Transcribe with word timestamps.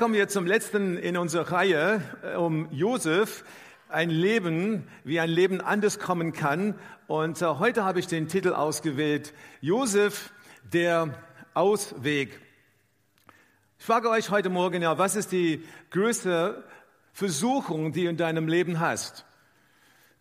Kommen 0.00 0.14
wir 0.14 0.28
zum 0.28 0.46
letzten 0.46 0.96
in 0.96 1.18
unserer 1.18 1.52
Reihe 1.52 2.00
äh, 2.22 2.34
um 2.34 2.72
Josef, 2.72 3.44
ein 3.90 4.08
Leben, 4.08 4.88
wie 5.04 5.20
ein 5.20 5.28
Leben 5.28 5.60
anders 5.60 5.98
kommen 5.98 6.32
kann. 6.32 6.74
Und 7.06 7.42
äh, 7.42 7.44
heute 7.44 7.84
habe 7.84 8.00
ich 8.00 8.06
den 8.06 8.26
Titel 8.26 8.54
ausgewählt, 8.54 9.34
Josef, 9.60 10.32
der 10.72 11.22
Ausweg. 11.52 12.40
Ich 13.78 13.84
frage 13.84 14.08
euch 14.08 14.30
heute 14.30 14.48
Morgen, 14.48 14.80
ja, 14.80 14.96
was 14.96 15.16
ist 15.16 15.32
die 15.32 15.62
größte 15.90 16.64
Versuchung, 17.12 17.92
die 17.92 18.04
du 18.04 18.08
in 18.08 18.16
deinem 18.16 18.48
Leben 18.48 18.80
hast? 18.80 19.26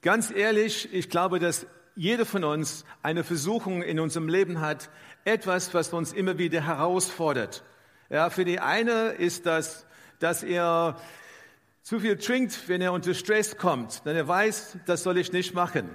Ganz 0.02 0.30
ehrlich, 0.30 0.94
ich 0.94 1.10
glaube, 1.10 1.40
dass 1.40 1.68
jeder 1.96 2.26
von 2.26 2.44
uns 2.44 2.84
eine 3.02 3.24
Versuchung 3.24 3.82
in 3.82 4.02
unserem 4.02 4.28
Leben 4.28 4.60
hat, 4.60 4.90
etwas, 5.24 5.74
was 5.74 5.94
uns 5.94 6.12
immer 6.12 6.38
wieder 6.38 6.60
herausfordert. 6.60 7.64
Ja, 8.10 8.32
für 8.32 8.44
die 8.44 8.60
eine 8.60 9.10
ist 9.10 9.46
das, 9.46 9.86
dass 10.18 10.42
er 10.42 11.00
zu 11.84 12.00
viel 12.00 12.18
trinkt, 12.18 12.68
wenn 12.68 12.82
er 12.82 12.92
unter 12.92 13.14
Stress 13.14 13.58
kommt, 13.58 14.04
denn 14.04 14.16
er 14.16 14.28
weiß, 14.28 14.78
das 14.88 15.04
soll 15.04 15.20
ich 15.20 15.32
nicht 15.32 15.54
machen. 15.54 15.90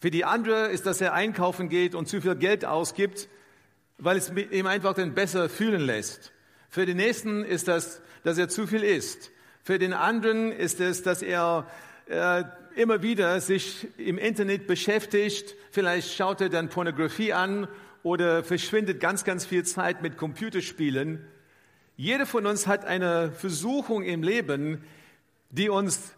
Für 0.00 0.12
die 0.12 0.24
andere 0.24 0.68
ist, 0.68 0.86
dass 0.86 1.00
er 1.00 1.12
einkaufen 1.12 1.68
geht 1.68 1.96
und 1.96 2.06
zu 2.06 2.20
viel 2.20 2.36
Geld 2.36 2.64
ausgibt, 2.64 3.28
weil 3.98 4.16
es 4.16 4.30
ihm 4.30 4.66
einfach 4.66 4.94
dann 4.94 5.14
besser 5.14 5.48
fühlen 5.48 5.80
lässt. 5.80 6.32
Für 6.68 6.86
den 6.86 6.98
nächsten 6.98 7.44
ist 7.44 7.66
das, 7.66 8.00
dass 8.22 8.38
er 8.38 8.48
zu 8.48 8.68
viel 8.68 8.84
isst. 8.84 9.32
Für 9.64 9.80
den 9.80 9.92
anderen 9.92 10.52
ist 10.52 10.80
es, 10.80 11.02
dass 11.02 11.22
er 11.22 11.66
äh, 12.06 12.44
immer 12.76 13.02
wieder 13.02 13.40
sich 13.40 13.88
im 13.98 14.18
Internet 14.18 14.68
beschäftigt. 14.68 15.56
Vielleicht 15.72 16.14
schaut 16.14 16.40
er 16.40 16.48
dann 16.48 16.68
Pornografie 16.68 17.32
an 17.32 17.66
oder 18.04 18.44
verschwindet 18.44 19.00
ganz, 19.00 19.24
ganz 19.24 19.44
viel 19.44 19.64
Zeit 19.64 20.02
mit 20.02 20.16
Computerspielen. 20.16 21.26
Jeder 21.96 22.26
von 22.26 22.46
uns 22.46 22.66
hat 22.66 22.84
eine 22.84 23.32
Versuchung 23.32 24.02
im 24.04 24.22
Leben, 24.22 24.84
die 25.50 25.70
uns 25.70 26.14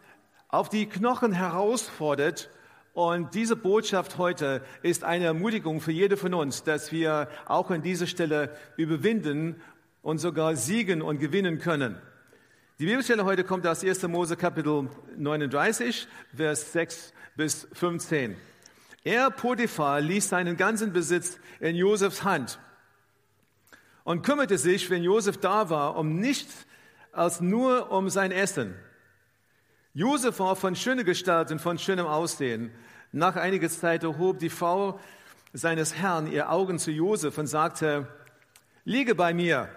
auf 0.49 0.69
die 0.69 0.87
Knochen 0.87 1.33
herausfordert. 1.33 2.51
Und 2.93 3.35
diese 3.35 3.57
Botschaft 3.57 4.19
heute 4.19 4.63
ist 4.83 5.05
eine 5.05 5.27
Ermutigung 5.27 5.81
für 5.81 5.93
jede 5.93 6.17
von 6.17 6.35
uns, 6.35 6.65
dass 6.65 6.93
wir 6.93 7.29
auch 7.47 7.71
an 7.71 7.83
dieser 7.83 8.07
Stelle 8.07 8.57
überwinden 8.77 9.63
und 10.03 10.19
sogar 10.19 10.57
siegen 10.57 11.03
und 11.03 11.19
gewinnen 11.19 11.59
können. 11.59 11.97
Die 12.79 12.87
Bibelstelle 12.87 13.25
heute 13.25 13.45
kommt 13.45 13.67
aus 13.67 13.85
1. 13.85 14.03
Mose 14.09 14.37
Kapitel 14.37 14.89
39, 15.17 16.09
Vers 16.35 16.73
6 16.73 17.13
bis 17.37 17.69
15. 17.75 18.37
Er, 19.07 19.31
Potiphar, 19.31 20.01
ließ 20.01 20.31
seinen 20.31 20.57
ganzen 20.57 20.93
Besitz 20.93 21.39
in 21.61 21.77
Josefs 21.77 22.25
Hand 22.25 22.59
und 24.03 24.23
kümmerte 24.23 24.59
sich, 24.59 24.91
wenn 24.91 25.05
Josef 25.05 25.37
da 25.37 25.71
war, 25.71 25.95
um 25.95 26.19
nichts 26.19 26.67
als 27.13 27.41
nur 27.41 27.93
um 27.93 28.11
sein 28.11 28.33
Essen. 28.33 28.75
Josef 29.95 30.41
war 30.41 30.57
von 30.57 30.75
schöner 30.75 31.05
Gestalt 31.05 31.53
und 31.53 31.61
von 31.61 31.79
schönem 31.79 32.05
Aussehen. 32.05 32.73
Nach 33.13 33.37
einiger 33.37 33.69
Zeit 33.69 34.03
erhob 34.03 34.41
die 34.41 34.51
Frau 34.51 34.99
seines 35.53 35.95
Herrn 35.95 36.27
ihr 36.27 36.51
Augen 36.51 36.81
zu 36.81 36.91
Josef 36.91 37.39
und 37.39 37.47
sagte, 37.47 38.09
liege 38.85 39.15
bei 39.15 39.33
mir. 39.33 39.69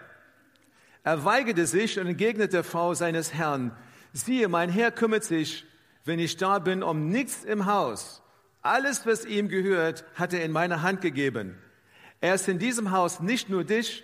Er 1.03 1.23
weigerte 1.23 1.67
sich 1.67 1.99
und 1.99 2.07
entgegnete 2.07 2.49
der 2.53 2.63
Frau 2.63 2.95
seines 2.95 3.31
Herrn, 3.35 3.77
siehe, 4.11 4.47
mein 4.47 4.69
Herr 4.69 4.89
kümmert 4.89 5.23
sich, 5.23 5.67
wenn 6.03 6.17
ich 6.17 6.37
da 6.37 6.57
bin, 6.57 6.81
um 6.81 7.09
nichts 7.09 7.43
im 7.43 7.67
Haus 7.67 8.23
alles, 8.61 9.05
was 9.05 9.25
ihm 9.25 9.49
gehört, 9.49 10.03
hat 10.15 10.33
er 10.33 10.43
in 10.43 10.51
meine 10.51 10.81
Hand 10.81 11.01
gegeben. 11.01 11.57
Er 12.21 12.35
ist 12.35 12.47
in 12.47 12.59
diesem 12.59 12.91
Haus 12.91 13.19
nicht 13.19 13.49
nur 13.49 13.63
dich, 13.63 14.03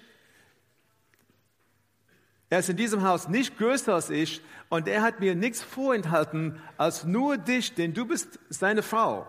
er 2.50 2.60
ist 2.60 2.70
in 2.70 2.78
diesem 2.78 3.04
Haus 3.04 3.28
nicht 3.28 3.58
größer 3.58 3.96
als 3.96 4.10
ich 4.10 4.42
und 4.70 4.88
er 4.88 5.02
hat 5.02 5.20
mir 5.20 5.36
nichts 5.36 5.64
vorenthalten 5.64 6.62
als 6.78 7.04
nur 7.04 7.38
dich, 7.38 7.74
denn 7.74 7.94
du 7.94 8.06
bist 8.06 8.40
seine 8.50 8.84
Frau. 8.84 9.28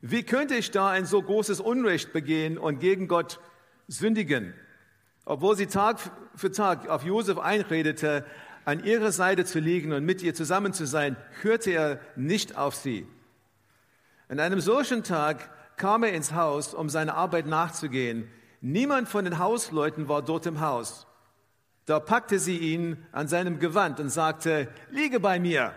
Wie 0.00 0.22
könnte 0.22 0.54
ich 0.54 0.70
da 0.70 0.90
ein 0.90 1.04
so 1.04 1.20
großes 1.22 1.60
Unrecht 1.60 2.12
begehen 2.12 2.58
und 2.58 2.80
gegen 2.80 3.06
Gott 3.06 3.38
sündigen? 3.86 4.54
Obwohl 5.24 5.56
sie 5.56 5.66
Tag 5.66 5.98
für 6.34 6.50
Tag 6.50 6.88
auf 6.88 7.04
Josef 7.04 7.38
einredete, 7.38 8.24
an 8.64 8.82
ihrer 8.82 9.12
Seite 9.12 9.44
zu 9.44 9.60
liegen 9.60 9.92
und 9.92 10.04
mit 10.04 10.22
ihr 10.22 10.34
zusammen 10.34 10.72
zu 10.72 10.86
sein, 10.86 11.16
hörte 11.42 11.70
er 11.70 12.00
nicht 12.16 12.56
auf 12.56 12.74
sie. 12.74 13.06
An 14.28 14.40
einem 14.40 14.60
solchen 14.60 15.04
Tag 15.04 15.50
kam 15.76 16.02
er 16.02 16.12
ins 16.12 16.32
Haus, 16.32 16.74
um 16.74 16.88
seiner 16.88 17.14
Arbeit 17.14 17.46
nachzugehen. 17.46 18.28
Niemand 18.60 19.08
von 19.08 19.24
den 19.24 19.38
Hausleuten 19.38 20.08
war 20.08 20.22
dort 20.22 20.46
im 20.46 20.60
Haus. 20.60 21.06
Da 21.84 22.00
packte 22.00 22.38
sie 22.40 22.58
ihn 22.58 23.06
an 23.12 23.28
seinem 23.28 23.60
Gewand 23.60 24.00
und 24.00 24.08
sagte, 24.08 24.68
liege 24.90 25.20
bei 25.20 25.38
mir. 25.38 25.72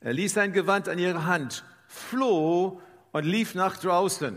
Er 0.00 0.12
ließ 0.12 0.34
sein 0.34 0.52
Gewand 0.52 0.88
an 0.88 0.98
ihre 0.98 1.24
Hand, 1.24 1.64
floh 1.86 2.82
und 3.12 3.24
lief 3.24 3.54
nach 3.54 3.78
draußen. 3.78 4.36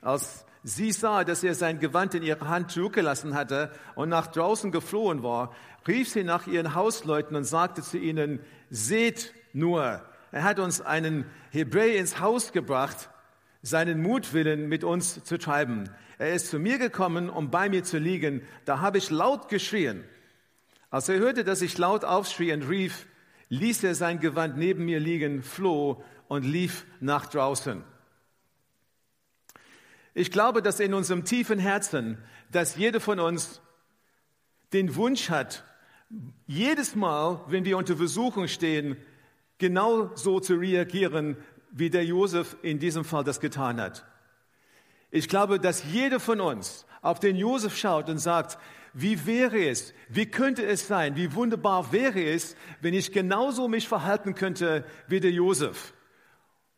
Als 0.00 0.46
sie 0.62 0.92
sah, 0.92 1.24
dass 1.24 1.44
er 1.44 1.54
sein 1.54 1.80
Gewand 1.80 2.14
in 2.14 2.22
ihrer 2.22 2.48
Hand 2.48 2.70
zurückgelassen 2.70 3.34
hatte 3.34 3.70
und 3.94 4.08
nach 4.08 4.28
draußen 4.28 4.72
geflohen 4.72 5.22
war, 5.22 5.54
rief 5.86 6.08
sie 6.08 6.24
nach 6.24 6.46
ihren 6.46 6.74
Hausleuten 6.74 7.36
und 7.36 7.44
sagte 7.44 7.82
zu 7.82 7.98
ihnen, 7.98 8.40
seht 8.70 9.34
nur, 9.52 10.02
er 10.36 10.44
hat 10.44 10.58
uns 10.58 10.82
einen 10.82 11.24
Hebräer 11.50 11.98
ins 11.98 12.20
Haus 12.20 12.52
gebracht, 12.52 13.08
seinen 13.62 14.02
Mutwillen 14.02 14.68
mit 14.68 14.84
uns 14.84 15.24
zu 15.24 15.38
treiben. 15.38 15.88
Er 16.18 16.34
ist 16.34 16.50
zu 16.50 16.58
mir 16.58 16.76
gekommen, 16.76 17.30
um 17.30 17.50
bei 17.50 17.70
mir 17.70 17.84
zu 17.84 17.96
liegen. 17.96 18.42
Da 18.66 18.80
habe 18.80 18.98
ich 18.98 19.08
laut 19.08 19.48
geschrien. 19.48 20.04
Als 20.90 21.08
er 21.08 21.20
hörte, 21.20 21.42
dass 21.42 21.62
ich 21.62 21.78
laut 21.78 22.04
aufschrie 22.04 22.52
und 22.52 22.68
rief, 22.68 23.06
ließ 23.48 23.82
er 23.84 23.94
sein 23.94 24.20
Gewand 24.20 24.58
neben 24.58 24.84
mir 24.84 25.00
liegen, 25.00 25.42
floh 25.42 26.04
und 26.28 26.42
lief 26.44 26.84
nach 27.00 27.24
draußen. 27.24 27.82
Ich 30.12 30.30
glaube, 30.30 30.60
dass 30.60 30.80
in 30.80 30.92
unserem 30.92 31.24
tiefen 31.24 31.58
Herzen, 31.58 32.18
dass 32.52 32.76
jeder 32.76 33.00
von 33.00 33.20
uns 33.20 33.62
den 34.74 34.96
Wunsch 34.96 35.30
hat, 35.30 35.64
jedes 36.46 36.94
Mal, 36.94 37.42
wenn 37.48 37.64
wir 37.64 37.78
unter 37.78 37.96
Versuchung 37.96 38.48
stehen, 38.48 38.98
genau 39.58 40.10
so 40.14 40.40
zu 40.40 40.54
reagieren, 40.54 41.36
wie 41.70 41.90
der 41.90 42.04
Josef 42.04 42.56
in 42.62 42.78
diesem 42.78 43.04
Fall 43.04 43.24
das 43.24 43.40
getan 43.40 43.80
hat. 43.80 44.04
Ich 45.10 45.28
glaube, 45.28 45.60
dass 45.60 45.84
jeder 45.84 46.20
von 46.20 46.40
uns 46.40 46.86
auf 47.02 47.20
den 47.20 47.36
Josef 47.36 47.76
schaut 47.76 48.08
und 48.08 48.18
sagt, 48.18 48.58
wie 48.92 49.26
wäre 49.26 49.68
es, 49.68 49.92
wie 50.08 50.26
könnte 50.26 50.64
es 50.64 50.88
sein, 50.88 51.16
wie 51.16 51.34
wunderbar 51.34 51.92
wäre 51.92 52.22
es, 52.22 52.56
wenn 52.80 52.94
ich 52.94 53.12
genauso 53.12 53.68
mich 53.68 53.88
verhalten 53.88 54.34
könnte 54.34 54.84
wie 55.06 55.20
der 55.20 55.30
Josef. 55.30 55.92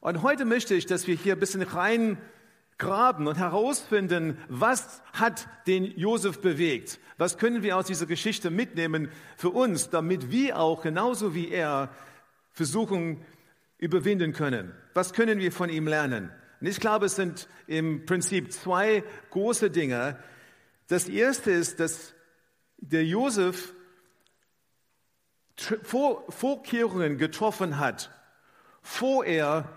Und 0.00 0.22
heute 0.22 0.45
möchte 0.45 0.75
ich, 0.75 0.87
dass 0.87 1.06
wir 1.06 1.15
hier 1.15 1.34
ein 1.34 1.41
bisschen 1.41 1.62
reingraben 1.62 3.28
und 3.28 3.39
herausfinden, 3.39 4.37
was 4.49 5.03
hat 5.12 5.49
den 5.66 5.84
Josef 5.97 6.41
bewegt? 6.41 6.99
Was 7.19 7.39
können 7.39 7.62
wir 7.62 7.77
aus 7.77 7.87
dieser 7.87 8.06
Geschichte 8.06 8.50
mitnehmen 8.50 9.10
für 9.36 9.51
uns, 9.51 9.91
damit 9.91 10.30
wir 10.30 10.59
auch 10.59 10.83
genauso 10.83 11.34
wie 11.34 11.48
er 11.51 11.91
Versuchung 12.59 13.25
überwinden 13.78 14.33
können. 14.33 14.75
Was 14.93 15.13
können 15.13 15.39
wir 15.39 15.53
von 15.53 15.71
ihm 15.71 15.87
lernen? 15.87 16.33
Und 16.60 16.66
ich 16.66 16.81
glaube, 16.81 17.07
es 17.07 17.15
sind 17.15 17.49
im 17.69 18.05
Prinzip 18.05 18.53
zwei 18.53 19.05
große 19.31 19.71
Dinge. 19.71 20.19
Das 20.89 21.09
erste 21.09 21.53
ist, 21.53 21.78
dass 21.78 22.15
der 22.78 23.05
Josef 23.05 23.75
Vorkehrungen 25.84 27.16
getroffen 27.16 27.78
hat, 27.78 28.10
vor 28.83 29.25
er 29.25 29.72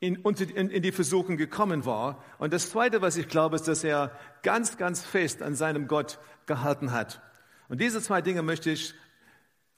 in, 0.00 0.16
in, 0.16 0.70
in 0.70 0.82
die 0.82 0.92
Versuchung 0.92 1.36
gekommen 1.36 1.84
war. 1.84 2.24
Und 2.38 2.52
das 2.52 2.70
zweite, 2.70 3.02
was 3.02 3.16
ich 3.16 3.28
glaube, 3.28 3.54
ist, 3.54 3.68
dass 3.68 3.84
er 3.84 4.10
ganz, 4.42 4.78
ganz 4.78 5.04
fest 5.04 5.42
an 5.42 5.54
seinem 5.54 5.86
Gott 5.86 6.18
gehalten 6.46 6.90
hat. 6.90 7.22
Und 7.68 7.80
diese 7.80 8.02
zwei 8.02 8.20
Dinge 8.20 8.42
möchte 8.42 8.70
ich 8.70 8.94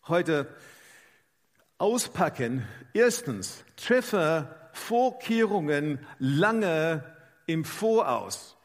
heute 0.06 0.48
auspacken. 1.78 2.66
Erstens, 2.92 3.64
treffe 3.76 4.54
Vorkehrungen 4.72 5.98
lange 6.18 7.04
im 7.46 7.64
Voraus. 7.64 8.56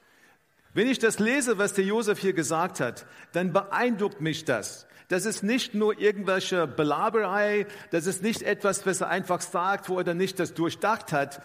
Wenn 0.74 0.88
ich 0.88 1.00
das 1.00 1.20
lese, 1.20 1.58
was 1.58 1.74
der 1.74 1.86
Josef 1.86 2.20
hier 2.20 2.34
gesagt 2.34 2.80
hat, 2.80 3.06
dann 3.32 3.54
beeindruckt 3.54 4.22
mich 4.22 4.46
das. 4.46 4.88
Das 5.08 5.26
ist 5.26 5.44
nicht 5.44 5.76
nur 5.76 6.00
irgendwelche 6.00 6.66
Belaberei, 6.66 7.68
das 7.92 8.08
ist 8.08 8.24
nicht 8.24 8.42
etwas, 8.42 8.86
was 8.86 9.02
er 9.02 9.10
einfach 9.10 9.42
sagt, 9.42 9.90
wo 9.90 10.00
er 10.00 10.14
nicht 10.14 10.40
das 10.40 10.56
durchdacht 10.56 11.14
hat. 11.14 11.44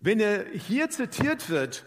Wenn 0.00 0.18
er 0.18 0.44
hier 0.46 0.90
zitiert 0.90 1.48
wird, 1.50 1.84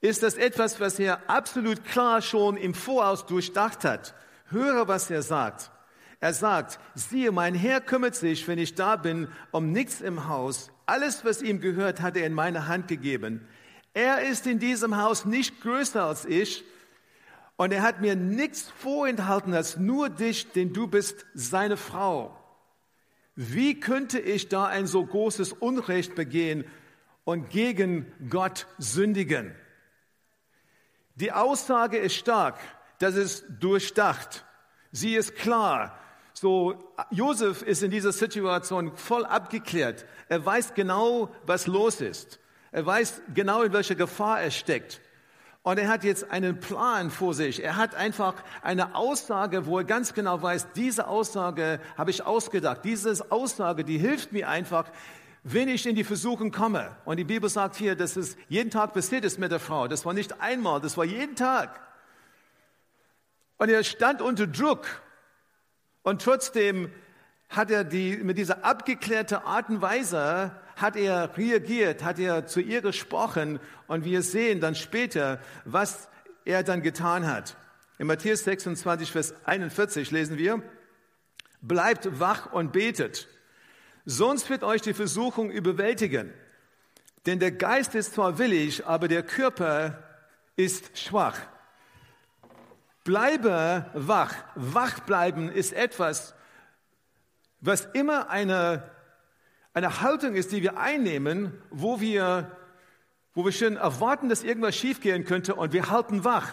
ist 0.00 0.22
das 0.22 0.34
etwas, 0.34 0.80
was 0.80 0.98
er 0.98 1.30
absolut 1.30 1.84
klar 1.84 2.20
schon 2.20 2.56
im 2.56 2.74
Voraus 2.74 3.26
durchdacht 3.26 3.84
hat. 3.84 4.14
Höre, 4.50 4.88
was 4.88 5.10
er 5.10 5.22
sagt. 5.22 5.70
Er 6.20 6.32
sagt, 6.32 6.78
siehe, 6.94 7.32
mein 7.32 7.54
Herr 7.54 7.80
kümmert 7.80 8.14
sich, 8.14 8.46
wenn 8.48 8.58
ich 8.58 8.74
da 8.74 8.96
bin, 8.96 9.28
um 9.50 9.72
nichts 9.72 10.00
im 10.00 10.28
Haus. 10.28 10.70
Alles, 10.86 11.24
was 11.24 11.42
ihm 11.42 11.60
gehört, 11.60 12.00
hat 12.00 12.16
er 12.16 12.26
in 12.26 12.34
meine 12.34 12.68
Hand 12.68 12.88
gegeben. 12.88 13.46
Er 13.92 14.22
ist 14.22 14.46
in 14.46 14.58
diesem 14.58 14.96
Haus 14.96 15.24
nicht 15.24 15.60
größer 15.60 16.04
als 16.04 16.24
ich 16.24 16.64
und 17.56 17.72
er 17.72 17.82
hat 17.82 18.00
mir 18.00 18.16
nichts 18.16 18.70
vorenthalten 18.78 19.54
als 19.54 19.76
nur 19.76 20.10
dich, 20.10 20.50
denn 20.52 20.72
du 20.72 20.88
bist 20.88 21.24
seine 21.34 21.76
Frau. 21.76 22.36
Wie 23.36 23.78
könnte 23.78 24.18
ich 24.18 24.48
da 24.48 24.66
ein 24.66 24.86
so 24.86 25.04
großes 25.04 25.52
Unrecht 25.52 26.14
begehen 26.14 26.64
und 27.24 27.50
gegen 27.50 28.12
Gott 28.28 28.66
sündigen? 28.78 29.54
Die 31.16 31.32
Aussage 31.32 31.98
ist 31.98 32.16
stark, 32.16 32.58
das 32.98 33.14
ist 33.14 33.44
durchdacht. 33.60 34.44
Sie 34.90 35.14
ist 35.14 35.36
klar. 35.36 35.98
So, 36.34 36.74
Josef 37.10 37.62
ist 37.62 37.84
in 37.84 37.92
dieser 37.92 38.12
Situation 38.12 38.94
voll 38.96 39.24
abgeklärt. 39.24 40.04
Er 40.28 40.44
weiß 40.44 40.74
genau, 40.74 41.30
was 41.46 41.68
los 41.68 42.00
ist. 42.00 42.40
Er 42.72 42.84
weiß 42.84 43.22
genau, 43.32 43.62
in 43.62 43.72
welcher 43.72 43.94
Gefahr 43.94 44.40
er 44.40 44.50
steckt. 44.50 45.00
Und 45.62 45.78
er 45.78 45.88
hat 45.88 46.02
jetzt 46.02 46.30
einen 46.30 46.58
Plan 46.58 47.10
vor 47.10 47.34
sich. 47.34 47.62
Er 47.62 47.76
hat 47.76 47.94
einfach 47.94 48.34
eine 48.62 48.96
Aussage, 48.96 49.64
wo 49.64 49.78
er 49.78 49.84
ganz 49.84 50.12
genau 50.12 50.42
weiß, 50.42 50.72
diese 50.74 51.06
Aussage 51.06 51.80
habe 51.96 52.10
ich 52.10 52.26
ausgedacht. 52.26 52.80
Diese 52.84 53.30
Aussage, 53.30 53.84
die 53.84 53.96
hilft 53.96 54.32
mir 54.32 54.48
einfach, 54.48 54.90
wenn 55.44 55.68
ich 55.68 55.86
in 55.86 55.94
die 55.94 56.04
Versuchung 56.04 56.50
komme. 56.50 56.96
Und 57.04 57.18
die 57.18 57.24
Bibel 57.24 57.48
sagt 57.48 57.76
hier, 57.76 57.94
dass 57.94 58.16
es 58.16 58.36
jeden 58.48 58.70
Tag 58.70 58.92
passiert 58.92 59.24
ist 59.24 59.38
mit 59.38 59.52
der 59.52 59.60
Frau. 59.60 59.86
Das 59.86 60.04
war 60.04 60.12
nicht 60.12 60.40
einmal, 60.40 60.80
das 60.80 60.96
war 60.96 61.04
jeden 61.04 61.36
Tag. 61.36 61.80
Und 63.56 63.68
er 63.68 63.84
stand 63.84 64.20
unter 64.20 64.48
Druck. 64.48 64.84
Und 66.04 66.22
trotzdem 66.22 66.92
hat 67.48 67.70
er 67.70 67.82
die, 67.82 68.18
mit 68.18 68.36
dieser 68.38 68.64
abgeklärten 68.64 69.38
Art 69.38 69.70
und 69.70 69.80
Weise 69.80 70.52
hat 70.76 70.96
er 70.96 71.36
reagiert, 71.36 72.04
hat 72.04 72.18
er 72.18 72.46
zu 72.46 72.60
ihr 72.60 72.82
gesprochen 72.82 73.58
und 73.86 74.04
wir 74.04 74.22
sehen 74.22 74.60
dann 74.60 74.74
später, 74.74 75.40
was 75.64 76.08
er 76.44 76.62
dann 76.62 76.82
getan 76.82 77.26
hat. 77.26 77.56
In 77.98 78.06
Matthäus 78.06 78.44
26, 78.44 79.10
Vers 79.10 79.34
41 79.44 80.10
lesen 80.10 80.36
wir, 80.36 80.62
bleibt 81.62 82.20
wach 82.20 82.52
und 82.52 82.72
betet, 82.72 83.26
sonst 84.04 84.50
wird 84.50 84.62
euch 84.62 84.82
die 84.82 84.94
Versuchung 84.94 85.50
überwältigen. 85.50 86.34
Denn 87.24 87.38
der 87.38 87.52
Geist 87.52 87.94
ist 87.94 88.14
zwar 88.14 88.38
willig, 88.38 88.84
aber 88.84 89.08
der 89.08 89.22
Körper 89.22 90.02
ist 90.56 90.98
schwach. 90.98 91.40
Bleibe 93.04 93.84
wach. 93.92 94.34
Wach 94.54 95.00
bleiben 95.00 95.52
ist 95.52 95.72
etwas, 95.74 96.34
was 97.60 97.86
immer 97.92 98.30
eine, 98.30 98.90
eine 99.74 100.00
Haltung 100.00 100.34
ist, 100.34 100.52
die 100.52 100.62
wir 100.62 100.78
einnehmen, 100.78 101.52
wo 101.70 102.00
wir, 102.00 102.56
wo 103.34 103.44
wir 103.44 103.52
schon 103.52 103.76
erwarten, 103.76 104.28
dass 104.28 104.42
irgendwas 104.42 104.74
schiefgehen 104.74 105.24
könnte 105.24 105.54
und 105.54 105.72
wir 105.72 105.90
halten 105.90 106.24
wach. 106.24 106.52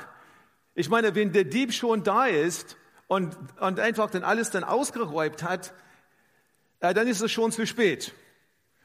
Ich 0.75 0.89
meine, 0.89 1.15
wenn 1.15 1.31
der 1.31 1.45
Dieb 1.45 1.73
schon 1.73 2.03
da 2.03 2.25
ist 2.25 2.77
und, 3.07 3.35
und 3.59 3.79
einfach 3.79 4.09
dann 4.09 4.23
alles 4.23 4.51
dann 4.51 4.63
ausgeräumt 4.63 5.43
hat, 5.43 5.73
äh, 6.81 6.93
dann 6.93 7.07
ist 7.07 7.21
es 7.21 7.31
schon 7.31 7.51
zu 7.51 7.65
spät. 7.65 8.13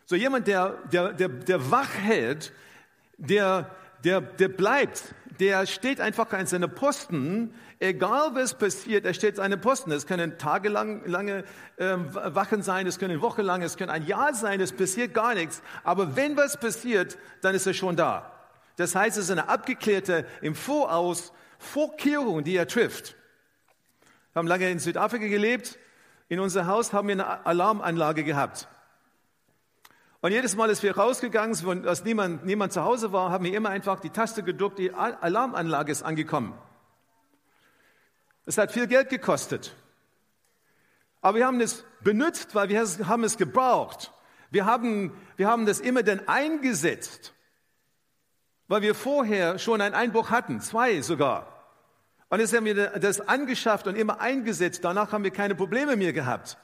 So 0.04 0.14
jemand, 0.14 0.46
der, 0.46 0.78
der, 0.92 1.12
der, 1.12 1.28
der 1.28 1.70
wach 1.70 1.94
hält, 1.94 2.52
der, 3.16 3.74
der, 4.04 4.20
der 4.20 4.48
bleibt, 4.48 5.14
der 5.40 5.66
steht 5.66 6.00
einfach 6.00 6.32
an 6.32 6.46
seinem 6.46 6.74
Posten, 6.74 7.54
egal 7.78 8.34
was 8.34 8.54
passiert, 8.54 9.04
er 9.04 9.14
steht 9.14 9.38
an 9.38 9.50
seinem 9.50 9.60
Posten. 9.60 9.92
Es 9.92 10.06
können 10.06 10.38
tagelang 10.38 11.04
lange 11.06 11.44
äh, 11.76 11.96
Wachen 12.12 12.62
sein, 12.62 12.86
es 12.86 12.98
können 12.98 13.20
wochenlang, 13.20 13.62
es 13.62 13.76
können 13.76 13.90
ein 13.90 14.06
Jahr 14.06 14.34
sein, 14.34 14.60
es 14.60 14.72
passiert 14.72 15.14
gar 15.14 15.34
nichts. 15.34 15.62
Aber 15.84 16.16
wenn 16.16 16.36
was 16.36 16.58
passiert, 16.58 17.18
dann 17.42 17.54
ist 17.54 17.66
er 17.66 17.74
schon 17.74 17.96
da. 17.96 18.32
Das 18.76 18.94
heißt, 18.94 19.16
es 19.16 19.24
ist 19.24 19.30
eine 19.30 19.48
abgeklärte, 19.48 20.26
im 20.42 20.54
Voraus 20.54 21.32
Vorkehrung, 21.58 22.44
die 22.44 22.56
er 22.56 22.68
trifft. 22.68 23.16
Wir 24.32 24.40
haben 24.40 24.48
lange 24.48 24.70
in 24.70 24.78
Südafrika 24.78 25.26
gelebt. 25.26 25.78
In 26.28 26.40
unser 26.40 26.66
Haus 26.66 26.92
haben 26.92 27.08
wir 27.08 27.14
eine 27.14 27.46
Alarmanlage 27.46 28.24
gehabt. 28.24 28.68
Und 30.20 30.32
jedes 30.32 30.56
Mal, 30.56 30.68
als 30.68 30.82
wir 30.82 30.96
rausgegangen 30.96 31.54
sind 31.54 31.86
als 31.86 32.04
niemand, 32.04 32.44
niemand 32.44 32.72
zu 32.72 32.82
Hause 32.82 33.12
war, 33.12 33.30
haben 33.30 33.44
wir 33.44 33.54
immer 33.54 33.70
einfach 33.70 34.00
die 34.00 34.10
Taste 34.10 34.42
gedrückt, 34.42 34.78
die 34.78 34.92
Alarmanlage 34.92 35.92
ist 35.92 36.02
angekommen. 36.02 36.56
Es 38.46 38.58
hat 38.58 38.72
viel 38.72 38.86
Geld 38.86 39.10
gekostet. 39.10 39.74
Aber 41.20 41.38
wir 41.38 41.46
haben 41.46 41.60
es 41.60 41.84
benutzt, 42.00 42.54
weil 42.54 42.68
wir 42.68 42.80
haben 42.80 43.24
es 43.24 43.36
gebraucht. 43.36 44.12
Wir 44.50 44.64
haben, 44.64 45.12
wir 45.36 45.48
haben 45.48 45.66
das 45.66 45.80
immer 45.80 46.02
dann 46.02 46.26
eingesetzt, 46.28 47.34
weil 48.68 48.82
wir 48.82 48.94
vorher 48.94 49.58
schon 49.58 49.80
einen 49.80 49.94
Einbruch 49.94 50.30
hatten, 50.30 50.60
zwei 50.60 51.02
sogar. 51.02 51.52
Und 52.28 52.40
jetzt 52.40 52.54
haben 52.54 52.64
wir 52.64 52.90
das 52.98 53.20
angeschafft 53.20 53.86
und 53.86 53.96
immer 53.96 54.20
eingesetzt. 54.20 54.84
Danach 54.84 55.12
haben 55.12 55.24
wir 55.24 55.30
keine 55.30 55.54
Probleme 55.54 55.96
mehr 55.96 56.12
gehabt. 56.12 56.58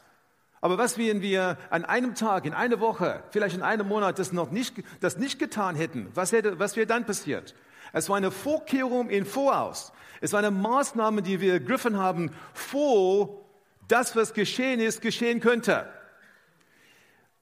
Aber 0.63 0.79
was, 0.79 0.97
wenn 0.97 1.23
wir 1.23 1.59
an 1.71 1.85
einem 1.85 2.15
Tag, 2.15 2.45
in 2.47 2.55
einer 2.55 2.79
Woche, 2.79 3.25
vielleicht 3.31 3.57
in 3.57 3.63
einem 3.63 3.89
Monat 3.89 4.21
das 4.21 4.33
noch 4.33 4.53
nicht, 4.53 4.75
das 5.01 5.19
nicht 5.19 5.41
getan 5.41 5.75
hätten? 5.75 6.09
Was 6.15 6.31
hätte, 6.31 6.61
was 6.61 6.77
wäre 6.77 6.87
dann 6.87 7.05
passiert? 7.05 7.57
Es 7.93 8.09
war 8.09 8.17
eine 8.17 8.31
Vorkehrung 8.31 9.11
in 9.11 9.27
Voraus. 9.27 9.93
Es 10.21 10.33
war 10.33 10.39
eine 10.39 10.53
Maßnahme, 10.53 11.21
die 11.21 11.41
wir 11.41 11.55
ergriffen 11.55 11.99
haben, 11.99 12.31
vor 12.55 13.45
das, 13.89 14.15
was 14.15 14.35
geschehen 14.35 14.79
ist, 14.79 15.03
geschehen 15.03 15.41
könnte. 15.41 15.93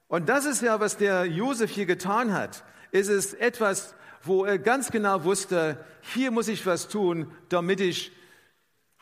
Und 0.07 0.27
das 0.27 0.45
ist 0.45 0.63
ja, 0.63 0.79
was 0.79 0.97
der 0.97 1.25
Josef 1.25 1.69
hier 1.69 1.85
getan 1.85 2.33
hat. 2.33 2.63
Es 2.91 3.07
ist 3.07 3.39
etwas, 3.39 3.93
wo 4.23 4.45
er 4.45 4.57
ganz 4.57 4.89
genau 4.89 5.23
wusste, 5.25 5.77
hier 6.01 6.31
muss 6.31 6.47
ich 6.47 6.65
was 6.65 6.87
tun, 6.87 7.31
damit 7.49 7.81
ich 7.81 8.11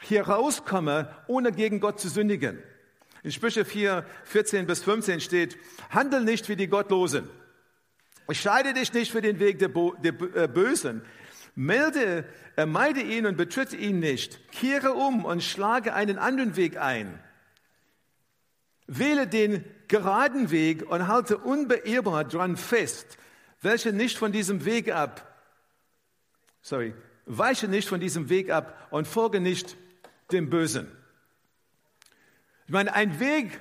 hier 0.01 0.27
rauskomme, 0.27 1.09
ohne 1.27 1.53
gegen 1.53 1.79
Gott 1.79 2.01
zu 2.01 2.09
sündigen. 2.09 2.61
In 3.23 3.31
Sprüche 3.31 3.65
4, 3.65 4.05
14 4.23 4.65
bis 4.65 4.83
15 4.83 5.19
steht, 5.19 5.57
handel 5.89 6.23
nicht 6.23 6.47
wie 6.49 6.55
die 6.55 6.67
Gottlosen. 6.67 7.29
Scheide 8.31 8.73
dich 8.73 8.93
nicht 8.93 9.11
für 9.11 9.21
den 9.21 9.39
Weg 9.39 9.59
der, 9.59 9.69
Bo 9.69 9.95
der 10.03 10.13
äh, 10.35 10.47
Bösen. 10.47 11.01
Melde, 11.55 12.25
äh, 12.55 12.65
meide 12.65 13.01
ihn 13.01 13.25
und 13.25 13.37
betritt 13.37 13.73
ihn 13.73 13.99
nicht. 13.99 14.51
Kehre 14.51 14.93
um 14.93 15.25
und 15.25 15.43
schlage 15.43 15.93
einen 15.93 16.17
anderen 16.17 16.55
Weg 16.55 16.77
ein. 16.77 17.19
Wähle 18.85 19.27
den 19.27 19.65
geraden 19.87 20.51
Weg 20.51 20.89
und 20.89 21.07
halte 21.07 21.37
unbeirrbar 21.37 22.23
dran 22.23 22.55
fest, 22.55 23.17
welche 23.61 23.91
nicht 23.91 24.17
von 24.17 24.31
diesem 24.31 24.63
Weg 24.65 24.91
ab, 24.91 25.25
sorry, 26.61 26.93
weiche 27.25 27.67
nicht 27.67 27.89
von 27.89 27.99
diesem 27.99 28.29
Weg 28.29 28.51
ab 28.51 28.87
und 28.91 29.07
folge 29.07 29.39
nicht 29.39 29.77
dem 30.31 30.49
Bösen. 30.49 30.87
Ich 32.69 32.73
meine, 32.73 32.93
ein 32.93 33.19
Weg, 33.19 33.59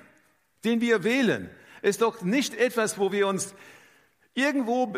den 0.65 0.83
wir 0.83 1.03
wählen, 1.03 1.49
ist 1.81 2.03
doch 2.03 2.21
nicht 2.21 2.53
etwas, 2.53 2.99
wo 2.99 3.11
wir 3.11 3.27
uns 3.27 3.55
irgendwo 4.35 4.93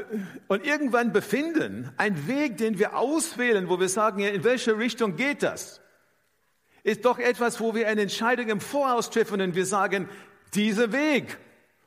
und 0.49 0.67
irgendwann 0.67 1.13
befinden. 1.13 1.93
Ein 1.97 2.27
Weg, 2.27 2.57
den 2.57 2.81
wir 2.81 2.97
auswählen, 2.97 3.69
wo 3.69 3.79
wir 3.79 3.89
sagen, 3.89 4.19
in 4.19 4.43
welche 4.43 4.77
Richtung 4.77 5.15
geht 5.15 5.45
das? 5.45 5.81
Ist 6.83 7.05
doch 7.05 7.21
etwas, 7.21 7.61
wo 7.61 7.73
wir 7.77 7.87
eine 7.87 8.03
Entscheidung 8.03 8.49
im 8.49 8.61
Voraus 8.61 9.11
treffen 9.11 9.41
und 9.41 9.55
wir 9.55 9.65
sagen, 9.65 10.09
dieser 10.55 10.91
Weg. 10.91 11.39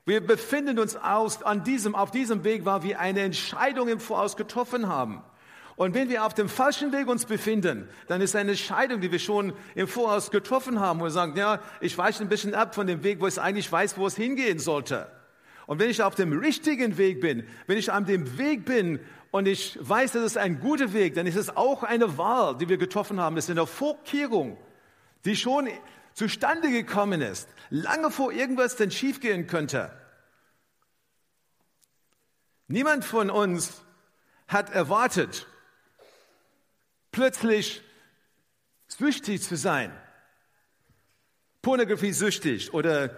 Wir 0.05 0.25
befinden 0.25 0.79
uns 0.79 0.95
aus, 0.95 1.43
an 1.43 1.65
diesem, 1.65 1.93
auf 1.93 2.11
diesem 2.11 2.45
Weg, 2.45 2.63
weil 2.63 2.83
wir 2.83 3.01
eine 3.01 3.19
Entscheidung 3.19 3.89
im 3.89 3.99
Voraus 3.99 4.37
getroffen 4.37 4.87
haben. 4.87 5.21
Und 5.75 5.95
wenn 5.95 6.09
wir 6.09 6.23
auf 6.25 6.33
dem 6.33 6.49
falschen 6.49 6.91
Weg 6.91 7.07
uns 7.07 7.25
befinden, 7.25 7.89
dann 8.07 8.21
ist 8.21 8.35
eine 8.35 8.51
Entscheidung, 8.51 9.01
die 9.01 9.11
wir 9.11 9.19
schon 9.19 9.53
im 9.73 9.87
Voraus 9.87 10.29
getroffen 10.29 10.79
haben, 10.79 10.99
wo 10.99 11.05
wir 11.05 11.11
sagen, 11.11 11.35
ja, 11.35 11.59
ich 11.81 11.97
weiche 11.97 12.23
ein 12.23 12.29
bisschen 12.29 12.53
ab 12.53 12.75
von 12.75 12.85
dem 12.85 13.03
Weg, 13.03 13.19
wo 13.19 13.27
ich 13.27 13.41
eigentlich 13.41 13.71
weiß, 13.71 13.97
wo 13.97 14.05
es 14.05 14.15
hingehen 14.15 14.59
sollte. 14.59 15.07
Und 15.65 15.79
wenn 15.79 15.89
ich 15.89 16.03
auf 16.03 16.15
dem 16.15 16.37
richtigen 16.37 16.97
Weg 16.97 17.21
bin, 17.21 17.47
wenn 17.67 17.77
ich 17.77 17.91
an 17.91 18.05
dem 18.05 18.37
Weg 18.37 18.65
bin 18.65 18.99
und 19.31 19.47
ich 19.47 19.79
weiß, 19.81 20.11
das 20.11 20.23
ist 20.23 20.37
ein 20.37 20.59
guter 20.59 20.93
Weg, 20.93 21.15
dann 21.15 21.25
ist 21.25 21.37
es 21.37 21.55
auch 21.55 21.83
eine 21.83 22.17
Wahl, 22.17 22.57
die 22.57 22.69
wir 22.69 22.77
getroffen 22.77 23.19
haben. 23.19 23.35
Das 23.35 23.45
ist 23.45 23.51
eine 23.51 23.65
Vorkehrung, 23.65 24.57
die 25.25 25.35
schon 25.35 25.69
zustande 26.13 26.69
gekommen 26.69 27.21
ist, 27.21 27.49
lange 27.69 28.11
vor 28.11 28.31
irgendwas 28.31 28.75
denn 28.75 28.91
schiefgehen 28.91 29.47
könnte. 29.47 29.91
Niemand 32.67 33.05
von 33.05 33.29
uns 33.29 33.81
hat 34.47 34.69
erwartet, 34.69 35.47
plötzlich 37.13 37.81
süchtig 38.87 39.41
zu 39.41 39.55
sein. 39.55 39.93
Pornografie 41.61 42.11
süchtig 42.11 42.73
oder 42.73 43.15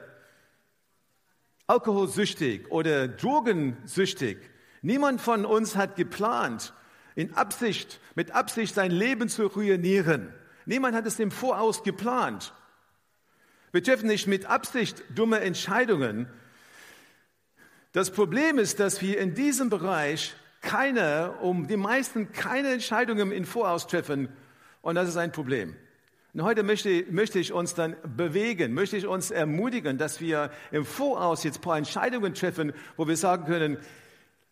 alkoholsüchtig 1.65 2.69
oder 2.69 3.07
drogensüchtig. 3.07 4.37
Niemand 4.83 5.19
von 5.19 5.45
uns 5.45 5.75
hat 5.75 5.95
geplant, 5.95 6.73
in 7.15 7.33
Absicht, 7.33 7.99
mit 8.13 8.31
Absicht 8.31 8.75
sein 8.75 8.91
Leben 8.91 9.29
zu 9.29 9.47
ruinieren. 9.47 10.31
Niemand 10.65 10.95
hat 10.95 11.07
es 11.07 11.19
im 11.19 11.31
Voraus 11.31 11.81
geplant. 11.81 12.53
Wir 13.71 13.83
treffen 13.83 14.07
nicht 14.07 14.27
mit 14.27 14.45
Absicht 14.45 15.03
dumme 15.15 15.39
Entscheidungen. 15.39 16.27
Das 17.93 18.11
Problem 18.11 18.59
ist, 18.59 18.79
dass 18.79 19.01
wir 19.01 19.17
in 19.19 19.33
diesem 19.33 19.69
Bereich 19.69 20.35
keine, 20.65 21.31
um 21.41 21.67
die 21.67 21.77
meisten 21.77 22.34
keine 22.34 22.74
Entscheidungen 22.74 23.31
im 23.31 23.45
Voraus 23.45 23.88
treffen. 23.88 24.27
Und 24.81 24.95
das 24.95 25.07
ist 25.07 25.15
ein 25.15 25.31
Problem. 25.31 25.75
Und 26.34 26.43
heute 26.43 26.63
möchte, 26.63 27.05
möchte 27.10 27.39
ich 27.39 27.53
uns 27.53 27.75
dann 27.75 27.95
bewegen, 28.17 28.74
möchte 28.74 28.98
ich 28.98 29.07
uns 29.07 29.31
ermutigen, 29.31 29.98
dass 29.98 30.19
wir 30.19 30.51
im 30.72 30.86
Voraus 30.86 31.45
jetzt 31.45 31.60
ein 31.60 31.62
paar 31.62 31.77
Entscheidungen 31.77 32.34
treffen, 32.34 32.74
wo 32.98 33.07
wir 33.07 33.15
sagen 33.15 33.45
können, 33.45 33.77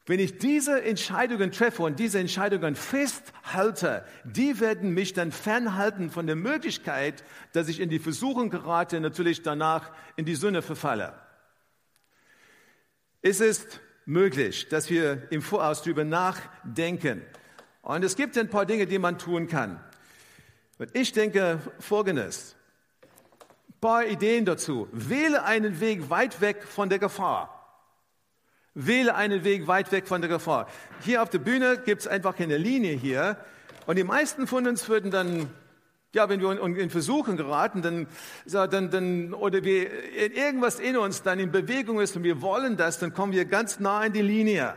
wenn 0.06 0.20
ich 0.20 0.38
diese 0.38 0.82
Entscheidungen 0.84 1.52
treffe 1.52 1.84
und 1.84 1.98
diese 1.98 2.20
Entscheidungen 2.20 2.76
festhalte, 2.76 4.06
die 4.24 4.60
werden 4.60 4.94
mich 4.94 5.14
dann 5.14 5.32
fernhalten 5.32 6.10
von 6.10 6.28
der 6.28 6.36
Möglichkeit, 6.36 7.24
dass 7.54 7.70
ich 7.70 7.80
in 7.80 7.90
die 7.90 8.00
Versuchung 8.00 8.50
gerate, 8.50 9.00
natürlich 9.00 9.42
danach 9.42 9.92
in 10.16 10.26
die 10.26 10.36
Sünde 10.36 10.62
verfalle. 10.62 11.14
Es 13.22 13.40
ist 13.40 13.80
möglich, 14.06 14.68
dass 14.70 14.90
wir 14.90 15.28
im 15.32 15.42
Voraus 15.42 15.82
darüber 15.82 16.04
nachdenken. 16.04 17.22
Und 17.82 18.04
es 18.04 18.16
gibt 18.16 18.38
ein 18.38 18.50
paar 18.50 18.66
Dinge, 18.66 18.88
die 18.88 19.00
man 19.00 19.18
tun 19.18 19.48
kann. 19.48 19.80
Und 20.78 20.96
ich 20.96 21.12
denke 21.12 21.60
Folgendes. 21.80 22.56
Ein 23.02 23.80
paar 23.82 24.06
Ideen 24.06 24.46
dazu. 24.46 24.88
Wähle 24.92 25.44
einen 25.44 25.80
Weg 25.80 26.10
weit 26.10 26.42
weg 26.42 26.64
von 26.64 26.90
der 26.90 27.00
Gefahr. 27.00 27.50
Wähle 28.74 29.16
einen 29.16 29.44
Weg 29.44 29.68
weit 29.68 29.92
weg 29.92 30.08
von 30.08 30.22
der 30.22 30.30
Gefahr. 30.30 30.68
Hier 31.02 31.22
auf 31.22 31.30
der 31.30 31.40
Bühne 31.40 31.78
gibt 31.78 32.02
es 32.02 32.08
einfach 32.08 32.40
eine 32.40 32.58
Linie 32.58 32.94
hier. 32.96 33.38
Und 33.86 33.98
die 33.98 34.04
meisten 34.04 34.48
von 34.48 34.66
uns 34.68 34.90
würden 34.90 35.12
dann, 35.12 35.50
ja, 36.14 36.30
wenn 36.30 36.40
wir 36.42 36.52
in 36.78 36.90
Versuchen 36.92 37.38
geraten, 37.38 37.82
dann, 37.82 38.08
dann, 38.46 38.92
dann, 38.92 39.34
oder 39.34 39.64
wir, 39.64 40.14
irgendwas 40.16 40.80
in 40.80 40.96
uns 40.96 41.24
dann 41.24 41.40
in 41.40 41.52
Bewegung 41.52 42.00
ist 42.00 42.16
und 42.16 42.24
wir 42.24 42.42
wollen 42.42 42.78
das, 42.78 43.00
dann 43.00 43.14
kommen 43.14 43.32
wir 43.32 43.46
ganz 43.46 43.80
nah 43.80 44.06
in 44.06 44.14
die 44.14 44.22
Linie. 44.22 44.76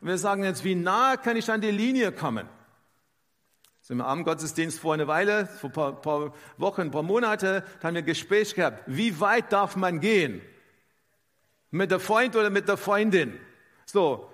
Und 0.00 0.08
wir 0.08 0.18
sagen 0.18 0.44
jetzt, 0.44 0.62
wie 0.62 0.76
nah 0.76 1.16
kann 1.16 1.36
ich 1.36 1.50
an 1.50 1.60
die 1.60 1.72
Linie 1.72 2.12
kommen? 2.12 2.48
So 3.82 3.94
im 3.94 4.00
Abendgottesdienst 4.00 4.78
vor 4.78 4.94
einer 4.94 5.08
Weile, 5.08 5.46
vor 5.46 5.70
ein 5.70 5.72
paar, 5.72 6.00
paar 6.00 6.34
Wochen, 6.56 6.82
ein 6.82 6.90
paar 6.92 7.02
Monate, 7.02 7.64
haben 7.82 7.94
wir 7.94 8.02
ein 8.02 8.06
Gespräch 8.06 8.54
gehabt. 8.54 8.84
Wie 8.86 9.18
weit 9.20 9.52
darf 9.52 9.74
man 9.74 9.98
gehen? 10.00 10.40
Mit 11.72 11.90
der 11.90 12.00
Freund 12.00 12.36
oder 12.36 12.50
mit 12.50 12.68
der 12.68 12.76
Freundin? 12.76 13.38
So, 13.86 14.30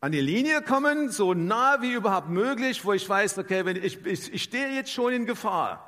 an 0.00 0.12
die 0.12 0.20
Linie 0.20 0.62
kommen, 0.62 1.10
so 1.10 1.34
nah 1.34 1.82
wie 1.82 1.92
überhaupt 1.92 2.28
möglich, 2.28 2.84
wo 2.84 2.92
ich 2.92 3.08
weiß, 3.08 3.38
okay, 3.38 3.64
wenn 3.64 3.76
ich, 3.76 4.04
ich, 4.06 4.32
ich 4.32 4.42
stehe 4.44 4.68
jetzt 4.68 4.92
schon 4.92 5.12
in 5.12 5.26
Gefahr. 5.26 5.87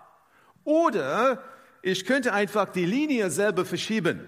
Oder 0.70 1.42
ich 1.82 2.04
könnte 2.04 2.32
einfach 2.32 2.70
die 2.70 2.84
Linie 2.84 3.28
selber 3.30 3.64
verschieben. 3.64 4.24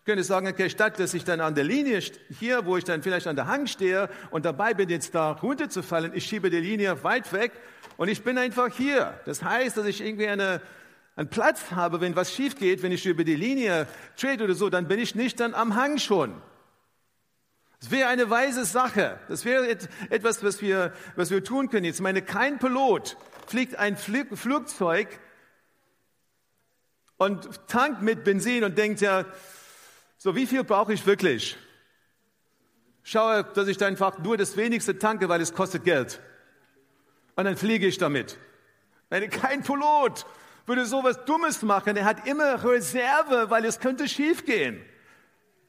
Ich 0.00 0.04
könnte 0.04 0.24
sagen, 0.24 0.46
okay, 0.46 0.68
statt 0.68 1.00
dass 1.00 1.14
ich 1.14 1.24
dann 1.24 1.40
an 1.40 1.54
der 1.54 1.64
Linie 1.64 2.02
hier, 2.38 2.66
wo 2.66 2.76
ich 2.76 2.84
dann 2.84 3.02
vielleicht 3.02 3.26
an 3.26 3.34
der 3.34 3.46
Hang 3.46 3.66
stehe 3.66 4.10
und 4.30 4.44
dabei 4.44 4.74
bin, 4.74 4.90
jetzt 4.90 5.14
da 5.14 5.32
runterzufallen, 5.32 6.12
ich 6.14 6.26
schiebe 6.26 6.50
die 6.50 6.60
Linie 6.60 7.02
weit 7.02 7.32
weg 7.32 7.52
und 7.96 8.08
ich 8.08 8.22
bin 8.22 8.36
einfach 8.36 8.68
hier. 8.76 9.18
Das 9.24 9.42
heißt, 9.42 9.78
dass 9.78 9.86
ich 9.86 10.04
irgendwie 10.04 10.28
eine, 10.28 10.60
einen 11.16 11.30
Platz 11.30 11.70
habe, 11.70 12.02
wenn 12.02 12.14
was 12.14 12.30
schief 12.30 12.56
geht, 12.56 12.82
wenn 12.82 12.92
ich 12.92 13.06
über 13.06 13.24
die 13.24 13.34
Linie 13.34 13.88
trete 14.18 14.44
oder 14.44 14.54
so, 14.54 14.68
dann 14.68 14.88
bin 14.88 14.98
ich 14.98 15.14
nicht 15.14 15.40
dann 15.40 15.54
am 15.54 15.76
Hang 15.76 15.96
schon. 15.96 16.34
Das 17.80 17.90
wäre 17.90 18.10
eine 18.10 18.28
weise 18.28 18.66
Sache. 18.66 19.18
Das 19.30 19.46
wäre 19.46 19.66
etwas, 20.10 20.44
was 20.44 20.60
wir, 20.60 20.92
was 21.16 21.30
wir 21.30 21.42
tun 21.42 21.70
können. 21.70 21.86
Jetzt 21.86 22.02
meine, 22.02 22.20
kein 22.20 22.58
Pilot 22.58 23.16
fliegt 23.46 23.76
ein 23.76 23.96
Flugzeug 23.96 25.08
und 27.16 27.68
tankt 27.68 28.02
mit 28.02 28.24
Benzin 28.24 28.64
und 28.64 28.76
denkt 28.76 29.00
ja, 29.00 29.24
so 30.18 30.34
wie 30.34 30.46
viel 30.46 30.64
brauche 30.64 30.92
ich 30.92 31.06
wirklich? 31.06 31.56
Schaue, 33.02 33.44
dass 33.44 33.68
ich 33.68 33.82
einfach 33.84 34.18
nur 34.18 34.36
das 34.36 34.56
wenigste 34.56 34.98
tanke, 34.98 35.28
weil 35.28 35.40
es 35.40 35.54
kostet 35.54 35.84
Geld 35.84 36.20
und 37.36 37.44
dann 37.44 37.56
fliege 37.56 37.86
ich 37.86 37.98
damit. 37.98 38.38
Kein 39.30 39.62
Pilot 39.62 40.26
würde 40.66 40.84
sowas 40.84 41.24
Dummes 41.24 41.62
machen. 41.62 41.96
Er 41.96 42.04
hat 42.04 42.26
immer 42.26 42.64
Reserve, 42.64 43.50
weil 43.50 43.64
es 43.64 43.78
könnte 43.78 44.08
schiefgehen. 44.08 44.84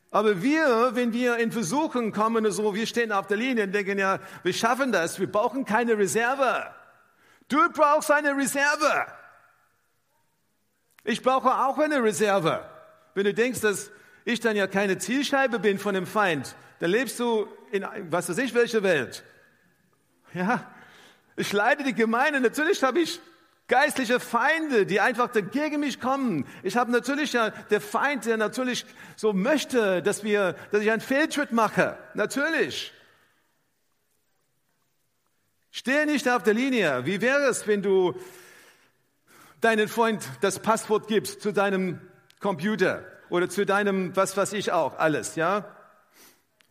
Aber 0.09 0.41
wir, 0.41 0.91
wenn 0.93 1.13
wir 1.13 1.37
in 1.37 1.51
Versuchen 1.51 2.13
kommen, 2.13 2.49
so, 2.51 2.73
wir 2.73 2.87
stehen 2.87 3.11
auf 3.11 3.27
der 3.27 3.37
Linie 3.37 3.65
und 3.65 3.73
denken, 3.73 3.99
ja, 3.99 4.19
wir 4.41 4.53
schaffen 4.53 4.91
das, 4.91 5.19
wir 5.19 5.31
brauchen 5.31 5.65
keine 5.65 5.97
Reserve. 5.97 6.73
Du 7.49 7.69
brauchst 7.71 8.09
eine 8.09 8.35
Reserve. 8.35 9.05
Ich 11.07 11.23
brauche 11.23 11.49
auch 11.49 11.77
eine 11.77 12.03
Reserve. 12.03 12.69
Wenn 13.13 13.23
du 13.23 13.33
denkst, 13.33 13.61
dass 13.61 13.91
ich 14.25 14.41
dann 14.41 14.57
ja 14.57 14.67
keine 14.67 14.97
Zielscheibe 14.97 15.57
bin 15.57 15.79
von 15.79 15.95
dem 15.95 16.05
Feind, 16.05 16.53
dann 16.79 16.91
lebst 16.91 17.17
du 17.21 17.47
in, 17.71 17.85
was 18.09 18.27
weiß 18.27 18.37
ich, 18.39 18.53
welche 18.53 18.83
Welt. 18.83 19.23
Ja, 20.33 20.69
ich 21.37 21.53
leide 21.53 21.85
die 21.85 21.93
Gemeinde. 21.93 22.41
Natürlich 22.41 22.83
habe 22.83 22.99
ich 22.99 23.21
geistliche 23.69 24.19
Feinde, 24.19 24.85
die 24.85 24.99
einfach 24.99 25.29
dagegen 25.29 25.79
mich 25.79 26.01
kommen. 26.01 26.45
Ich 26.61 26.75
habe 26.75 26.91
natürlich 26.91 27.31
ja 27.31 27.51
der 27.51 27.79
Feind, 27.79 28.25
der 28.25 28.35
natürlich 28.35 28.85
so 29.15 29.31
möchte, 29.31 30.01
dass 30.01 30.25
wir, 30.25 30.57
dass 30.73 30.81
ich 30.81 30.91
einen 30.91 31.01
Fehltritt 31.01 31.53
mache. 31.53 31.97
Natürlich. 32.15 32.91
Stehe 35.71 36.05
nicht 36.05 36.27
auf 36.27 36.43
der 36.43 36.53
Linie. 36.53 37.05
Wie 37.05 37.21
wäre 37.21 37.45
es, 37.45 37.65
wenn 37.65 37.81
du 37.81 38.13
deinen 39.61 39.87
Freund 39.87 40.27
das 40.41 40.59
Passwort 40.59 41.07
gibst 41.07 41.41
zu 41.41 41.51
deinem 41.51 42.01
Computer 42.39 43.03
oder 43.29 43.49
zu 43.49 43.65
deinem, 43.65 44.15
was 44.15 44.37
weiß 44.37 44.53
ich 44.53 44.71
auch, 44.71 44.97
alles, 44.97 45.35
ja? 45.35 45.65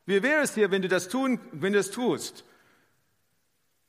Wie 0.06 0.22
wäre 0.22 0.42
es 0.42 0.54
hier, 0.54 0.70
wenn 0.70 0.82
du 0.82 0.88
das 0.88 1.08
tun, 1.08 1.40
wenn 1.52 1.72
du 1.72 1.80
das 1.80 1.90
tust? 1.90 2.44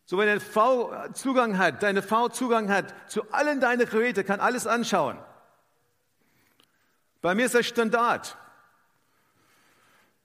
So, 0.05 0.17
wenn 0.17 0.29
eine 0.29 0.39
Frau 0.39 1.09
Zugang 1.13 1.57
hat, 1.57 1.83
deine 1.83 2.01
Frau 2.01 2.29
Zugang 2.29 2.69
hat 2.69 2.93
zu 3.09 3.29
allen 3.31 3.59
deinen 3.59 3.87
Geräten, 3.87 4.25
kann 4.25 4.39
alles 4.39 4.65
anschauen. 4.65 5.19
Bei 7.21 7.35
mir 7.35 7.45
ist 7.45 7.55
das 7.55 7.65
Standard. 7.65 8.37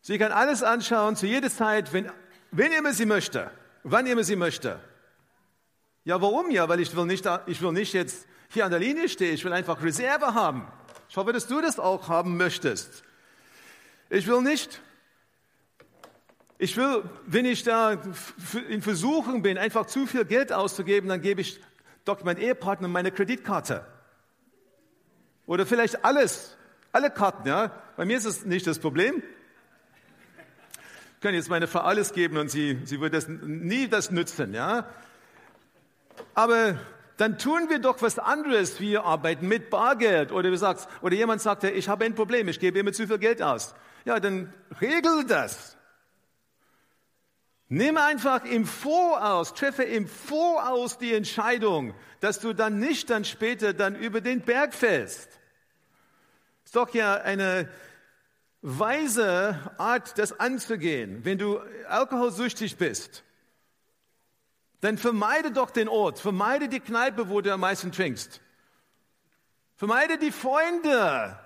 Sie 0.00 0.18
kann 0.18 0.32
alles 0.32 0.62
anschauen, 0.62 1.16
zu 1.16 1.26
jeder 1.26 1.50
Zeit, 1.50 1.92
wenn, 1.92 2.10
wenn 2.50 2.72
immer 2.72 2.92
sie 2.92 3.06
möchte, 3.06 3.50
wann 3.82 4.06
immer 4.06 4.24
sie 4.24 4.36
möchte. 4.36 4.80
Ja, 6.04 6.20
warum? 6.20 6.50
Ja, 6.50 6.68
weil 6.68 6.80
ich 6.80 6.94
will 6.96 7.06
nicht, 7.06 7.28
ich 7.46 7.62
will 7.62 7.72
nicht 7.72 7.92
jetzt 7.92 8.26
hier 8.48 8.64
an 8.64 8.70
der 8.70 8.80
Linie 8.80 9.08
stehen, 9.08 9.34
ich 9.34 9.44
will 9.44 9.52
einfach 9.52 9.82
Reserve 9.82 10.34
haben. 10.34 10.66
Ich 11.08 11.16
hoffe, 11.16 11.32
dass 11.32 11.46
du 11.46 11.60
das 11.60 11.78
auch 11.78 12.08
haben 12.08 12.36
möchtest. 12.36 13.04
Ich 14.10 14.26
will 14.26 14.42
nicht 14.42 14.80
ich 16.62 16.76
will, 16.76 17.02
wenn 17.26 17.44
ich 17.44 17.64
da 17.64 18.00
in 18.68 18.82
Versuchung 18.82 19.42
bin, 19.42 19.58
einfach 19.58 19.86
zu 19.86 20.06
viel 20.06 20.24
Geld 20.24 20.52
auszugeben, 20.52 21.08
dann 21.08 21.20
gebe 21.20 21.40
ich 21.40 21.60
doch 22.04 22.22
meinen 22.22 22.40
Ehepartner 22.40 22.86
meine 22.86 23.10
Kreditkarte. 23.10 23.84
Oder 25.44 25.66
vielleicht 25.66 26.04
alles, 26.04 26.56
alle 26.92 27.10
Karten, 27.10 27.48
ja. 27.48 27.72
Bei 27.96 28.04
mir 28.04 28.16
ist 28.16 28.26
es 28.26 28.44
nicht 28.44 28.64
das 28.64 28.78
Problem. 28.78 29.24
Ich 31.16 31.20
kann 31.20 31.34
jetzt 31.34 31.50
meine 31.50 31.66
Frau 31.66 31.80
alles 31.80 32.12
geben 32.12 32.36
und 32.36 32.48
sie, 32.48 32.78
sie 32.84 33.00
wird 33.00 33.12
das 33.12 33.26
nie 33.26 33.88
das 33.88 34.12
nützen, 34.12 34.54
ja. 34.54 34.86
Aber 36.34 36.78
dann 37.16 37.38
tun 37.38 37.68
wir 37.68 37.78
doch 37.78 38.00
was 38.02 38.18
anderes. 38.18 38.80
Wir 38.80 39.04
arbeiten 39.04 39.46
mit 39.46 39.70
Bargeld. 39.70 40.32
Oder 40.32 40.50
du 40.50 40.56
sagst, 40.56 40.88
oder 41.02 41.14
jemand 41.14 41.40
sagt, 41.40 41.64
ich 41.64 41.88
habe 41.88 42.04
ein 42.04 42.14
Problem, 42.14 42.48
ich 42.48 42.60
gebe 42.60 42.78
immer 42.78 42.92
zu 42.92 43.06
viel 43.06 43.18
Geld 43.18 43.42
aus. 43.42 43.74
Ja, 44.04 44.18
dann 44.18 44.52
regel 44.80 45.24
das. 45.26 45.76
Nimm 47.68 47.96
einfach 47.96 48.44
im 48.44 48.66
Voraus, 48.66 49.54
treffe 49.54 49.84
im 49.84 50.06
Voraus 50.06 50.98
die 50.98 51.14
Entscheidung, 51.14 51.94
dass 52.20 52.38
du 52.38 52.52
dann 52.52 52.78
nicht 52.78 53.08
dann 53.08 53.24
später 53.24 53.72
dann 53.72 53.96
über 53.96 54.20
den 54.20 54.42
Berg 54.42 54.74
fällst. 54.74 55.40
Ist 56.64 56.76
doch 56.76 56.92
ja 56.92 57.14
eine 57.14 57.68
weise 58.60 59.58
Art, 59.78 60.18
das 60.18 60.38
anzugehen. 60.38 61.24
Wenn 61.24 61.38
du 61.38 61.60
alkoholsüchtig 61.88 62.76
bist, 62.76 63.24
dann 64.82 64.98
vermeide 64.98 65.52
doch 65.52 65.70
den 65.70 65.88
Ort, 65.88 66.18
vermeide 66.18 66.68
die 66.68 66.80
Kneipe, 66.80 67.28
wo 67.28 67.40
du 67.40 67.52
am 67.54 67.60
meisten 67.60 67.92
trinkst. 67.92 68.40
Vermeide 69.76 70.18
die 70.18 70.32
Freunde, 70.32 71.38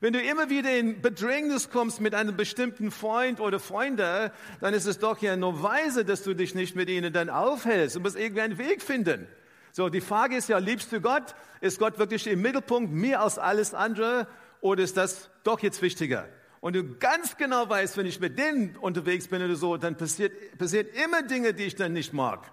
wenn 0.00 0.14
du 0.14 0.20
immer 0.20 0.48
wieder 0.48 0.74
in 0.74 1.02
Bedrängnis 1.02 1.68
kommst 1.68 2.00
mit 2.00 2.14
einem 2.14 2.36
bestimmten 2.38 2.90
Freund 2.90 3.38
oder 3.38 3.60
Freunde, 3.60 4.32
dann 4.62 4.72
ist 4.72 4.86
es 4.86 4.98
doch 4.98 5.18
ja 5.18 5.36
nur 5.36 5.62
weise, 5.62 6.06
dass 6.06 6.22
du 6.22 6.32
dich 6.34 6.54
nicht 6.54 6.74
mit 6.74 6.88
ihnen 6.88 7.12
dann 7.12 7.28
aufhältst. 7.28 7.96
Du 7.96 8.00
musst 8.00 8.18
irgendwie 8.18 8.40
einen 8.40 8.56
Weg 8.56 8.80
finden. 8.80 9.28
So, 9.72 9.90
die 9.90 10.00
Frage 10.00 10.36
ist 10.36 10.48
ja, 10.48 10.56
liebst 10.56 10.90
du 10.90 11.02
Gott? 11.02 11.34
Ist 11.60 11.78
Gott 11.78 11.98
wirklich 11.98 12.26
im 12.26 12.40
Mittelpunkt, 12.40 12.92
mehr 12.92 13.20
als 13.20 13.38
alles 13.38 13.74
andere? 13.74 14.26
Oder 14.62 14.82
ist 14.82 14.96
das 14.96 15.28
doch 15.44 15.60
jetzt 15.60 15.82
wichtiger? 15.82 16.30
Und 16.60 16.74
du 16.76 16.96
ganz 16.96 17.36
genau 17.36 17.68
weißt, 17.68 17.98
wenn 17.98 18.06
ich 18.06 18.20
mit 18.20 18.38
denen 18.38 18.76
unterwegs 18.76 19.28
bin 19.28 19.42
oder 19.42 19.54
so, 19.54 19.76
dann 19.76 19.98
passiert, 19.98 20.32
passiert 20.56 20.96
immer 21.04 21.22
Dinge, 21.22 21.52
die 21.52 21.64
ich 21.64 21.76
dann 21.76 21.92
nicht 21.92 22.14
mag. 22.14 22.50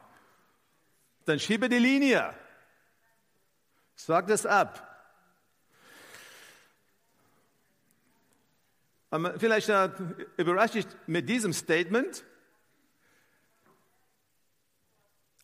Dann 1.28 1.40
schiebe 1.40 1.68
die 1.68 1.78
Linie. 1.78 2.34
Sag 3.96 4.28
das 4.28 4.46
ab. 4.46 4.84
Vielleicht 9.38 9.68
äh, 9.68 9.90
überrasche 10.38 10.80
ich 10.80 10.88
mit 11.06 11.28
diesem 11.28 11.52
Statement, 11.52 12.24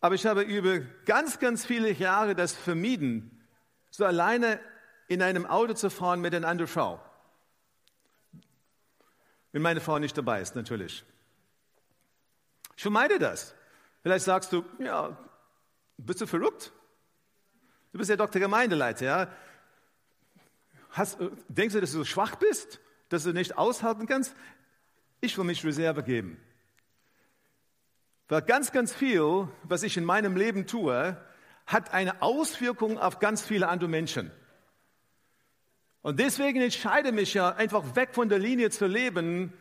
aber 0.00 0.14
ich 0.14 0.24
habe 0.24 0.42
über 0.42 0.78
ganz, 1.04 1.38
ganz 1.38 1.66
viele 1.66 1.90
Jahre 1.92 2.34
das 2.34 2.54
vermieden, 2.54 3.46
so 3.90 4.06
alleine 4.06 4.60
in 5.08 5.20
einem 5.20 5.44
Auto 5.44 5.74
zu 5.74 5.90
fahren 5.90 6.22
mit 6.22 6.34
einer 6.34 6.48
anderen 6.48 6.68
Frau. 6.68 7.04
Wenn 9.52 9.60
meine 9.60 9.80
Frau 9.82 9.98
nicht 9.98 10.16
dabei 10.16 10.40
ist, 10.40 10.56
natürlich. 10.56 11.04
Ich 12.74 12.82
vermeide 12.82 13.18
das. 13.18 13.54
Vielleicht 14.02 14.24
sagst 14.24 14.52
du, 14.52 14.64
ja, 14.78 15.16
bist 15.96 16.20
du 16.20 16.26
verrückt? 16.26 16.72
Du 17.92 17.98
bist 17.98 18.10
ja 18.10 18.16
Doktor 18.16 18.40
Gemeindeleiter, 18.40 19.04
ja? 19.04 19.28
Hast, 20.90 21.18
denkst 21.48 21.74
du, 21.74 21.80
dass 21.80 21.92
du 21.92 21.98
so 21.98 22.04
schwach 22.04 22.36
bist? 22.36 22.80
dass 23.14 23.24
du 23.24 23.32
nicht 23.32 23.56
aushalten 23.56 24.06
kannst, 24.06 24.34
ich 25.20 25.36
will 25.38 25.44
mich 25.44 25.64
Reserve 25.64 26.02
geben. 26.02 26.38
Weil 28.28 28.42
ganz, 28.42 28.72
ganz 28.72 28.92
viel, 28.92 29.48
was 29.62 29.82
ich 29.82 29.96
in 29.96 30.04
meinem 30.04 30.36
Leben 30.36 30.66
tue, 30.66 31.16
hat 31.66 31.92
eine 31.92 32.22
Auswirkung 32.22 32.98
auf 32.98 33.20
ganz 33.20 33.42
viele 33.42 33.68
andere 33.68 33.88
Menschen. 33.88 34.30
Und 36.02 36.18
deswegen 36.20 36.60
entscheide 36.60 37.08
ich 37.08 37.14
mich 37.14 37.34
ja 37.34 37.54
einfach 37.54 37.96
weg 37.96 38.10
von 38.14 38.28
der 38.28 38.38
Linie 38.38 38.70
zu 38.70 38.86
leben, 38.86 39.52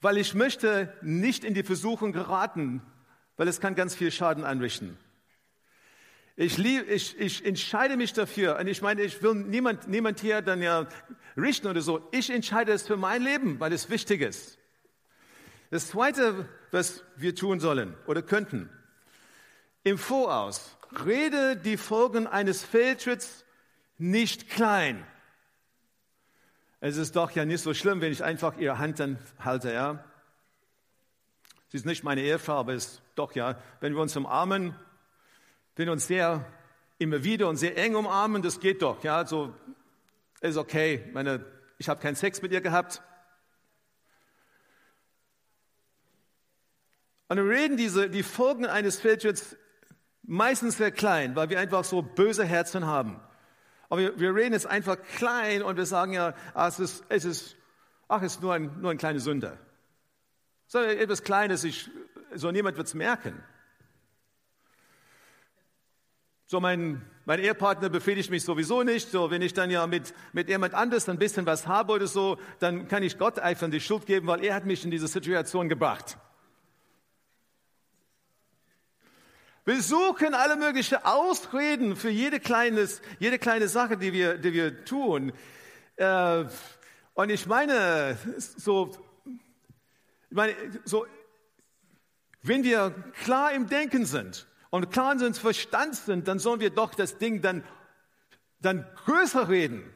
weil 0.00 0.16
ich 0.16 0.34
möchte 0.34 0.96
nicht 1.02 1.44
in 1.44 1.52
die 1.52 1.62
Versuchung 1.62 2.12
geraten, 2.12 2.80
weil 3.40 3.48
es 3.48 3.58
kann 3.58 3.74
ganz 3.74 3.94
viel 3.94 4.10
Schaden 4.10 4.44
anrichten. 4.44 4.98
Ich, 6.36 6.58
lieb, 6.58 6.86
ich, 6.90 7.18
ich 7.18 7.42
entscheide 7.46 7.96
mich 7.96 8.12
dafür. 8.12 8.58
Und 8.58 8.66
ich 8.66 8.82
meine, 8.82 9.00
ich 9.00 9.22
will 9.22 9.34
niemand, 9.34 9.88
niemand 9.88 10.20
hier 10.20 10.42
dann 10.42 10.60
ja 10.60 10.86
richten 11.38 11.66
oder 11.66 11.80
so. 11.80 12.06
Ich 12.12 12.28
entscheide 12.28 12.70
es 12.70 12.86
für 12.86 12.98
mein 12.98 13.22
Leben, 13.22 13.58
weil 13.58 13.72
es 13.72 13.88
wichtig 13.88 14.20
ist. 14.20 14.58
Das 15.70 15.88
Zweite, 15.88 16.50
was 16.70 17.02
wir 17.16 17.34
tun 17.34 17.60
sollen 17.60 17.94
oder 18.06 18.20
könnten, 18.20 18.68
im 19.84 19.96
Voraus, 19.96 20.76
rede 21.06 21.56
die 21.56 21.78
Folgen 21.78 22.26
eines 22.26 22.62
Fehltritts 22.62 23.46
nicht 23.96 24.50
klein. 24.50 25.02
Es 26.80 26.98
ist 26.98 27.16
doch 27.16 27.30
ja 27.30 27.46
nicht 27.46 27.62
so 27.62 27.72
schlimm, 27.72 28.02
wenn 28.02 28.12
ich 28.12 28.22
einfach 28.22 28.58
ihre 28.58 28.76
Hand 28.76 29.00
dann 29.00 29.16
halte, 29.38 29.72
ja. 29.72 30.04
Sie 31.70 31.76
ist 31.76 31.86
nicht 31.86 32.02
meine 32.02 32.20
Ehefrau, 32.22 32.54
aber 32.54 32.74
es 32.74 32.86
ist 32.86 33.02
doch 33.14 33.32
ja, 33.34 33.56
wenn 33.80 33.94
wir 33.94 34.02
uns 34.02 34.16
umarmen, 34.16 34.74
wenn 35.76 35.86
wir 35.86 35.92
uns 35.92 36.06
sehr 36.08 36.44
immer 36.98 37.22
wieder 37.22 37.48
und 37.48 37.56
sehr 37.56 37.78
eng 37.78 37.94
umarmen, 37.94 38.42
das 38.42 38.58
geht 38.58 38.82
doch. 38.82 39.04
Ja, 39.04 39.24
so 39.24 39.54
ist 40.40 40.56
okay. 40.56 41.08
Meine, 41.12 41.44
ich 41.78 41.88
habe 41.88 42.00
keinen 42.00 42.16
Sex 42.16 42.42
mit 42.42 42.50
ihr 42.50 42.60
gehabt. 42.60 43.02
Und 47.28 47.36
wir 47.36 47.48
reden 47.48 47.76
diese, 47.76 48.10
die 48.10 48.24
Folgen 48.24 48.66
eines 48.66 48.98
Fehltritts 48.98 49.56
meistens 50.22 50.76
sehr 50.76 50.90
klein, 50.90 51.36
weil 51.36 51.50
wir 51.50 51.60
einfach 51.60 51.84
so 51.84 52.02
böse 52.02 52.44
Herzen 52.44 52.86
haben. 52.86 53.20
Aber 53.88 54.00
wir, 54.00 54.18
wir 54.18 54.34
reden 54.34 54.54
es 54.54 54.66
einfach 54.66 54.96
klein 55.16 55.62
und 55.62 55.76
wir 55.76 55.86
sagen 55.86 56.14
ja, 56.14 56.34
ach, 56.52 56.68
es 56.68 56.80
ist, 56.80 57.04
es 57.08 57.24
ist, 57.24 57.56
ach, 58.08 58.22
es 58.22 58.34
ist 58.34 58.42
nur 58.42 58.54
ein, 58.54 58.80
nur 58.80 58.90
ein 58.90 58.98
kleine 58.98 59.20
Sünde. 59.20 59.56
So 60.72 60.78
etwas 60.78 61.24
Kleines, 61.24 61.64
ich, 61.64 61.90
so 62.32 62.52
niemand 62.52 62.76
wird 62.76 62.86
es 62.86 62.94
merken. 62.94 63.42
So 66.46 66.60
mein, 66.60 67.04
mein 67.24 67.40
Ehepartner 67.40 67.88
befriedigt 67.88 68.30
mich 68.30 68.44
sowieso 68.44 68.84
nicht. 68.84 69.10
So 69.10 69.32
wenn 69.32 69.42
ich 69.42 69.52
dann 69.52 69.70
ja 69.70 69.88
mit, 69.88 70.14
mit 70.32 70.48
jemand 70.48 70.74
anders 70.74 71.08
ein 71.08 71.18
bisschen 71.18 71.44
was 71.44 71.66
habe 71.66 71.94
oder 71.94 72.06
so, 72.06 72.38
dann 72.60 72.86
kann 72.86 73.02
ich 73.02 73.18
Gott 73.18 73.40
einfach 73.40 73.68
die 73.68 73.80
Schuld 73.80 74.06
geben, 74.06 74.28
weil 74.28 74.44
er 74.44 74.54
hat 74.54 74.64
mich 74.64 74.84
in 74.84 74.92
diese 74.92 75.08
Situation 75.08 75.68
gebracht. 75.68 76.16
Wir 79.64 79.82
suchen 79.82 80.34
alle 80.34 80.54
möglichen 80.54 80.98
Ausreden 81.02 81.96
für 81.96 82.10
jede, 82.10 82.38
kleines, 82.38 83.02
jede 83.18 83.40
kleine 83.40 83.66
Sache, 83.66 83.96
die 83.96 84.12
wir, 84.12 84.38
die 84.38 84.52
wir 84.52 84.84
tun. 84.84 85.32
Äh, 85.96 86.44
und 87.14 87.28
ich 87.28 87.48
meine, 87.48 88.16
so, 88.38 89.09
ich 90.30 90.36
meine, 90.36 90.54
so, 90.84 91.06
wenn 92.42 92.64
wir 92.64 92.94
klar 93.22 93.52
im 93.52 93.68
Denken 93.68 94.06
sind, 94.06 94.46
und 94.70 94.90
klar 94.90 95.12
in 95.12 95.22
uns 95.22 95.38
Verstand 95.38 95.96
sind, 95.96 96.28
dann 96.28 96.38
sollen 96.38 96.60
wir 96.60 96.70
doch 96.70 96.94
das 96.94 97.18
Ding 97.18 97.42
dann, 97.42 97.64
dann 98.60 98.86
größer 99.04 99.48
reden. 99.48 99.92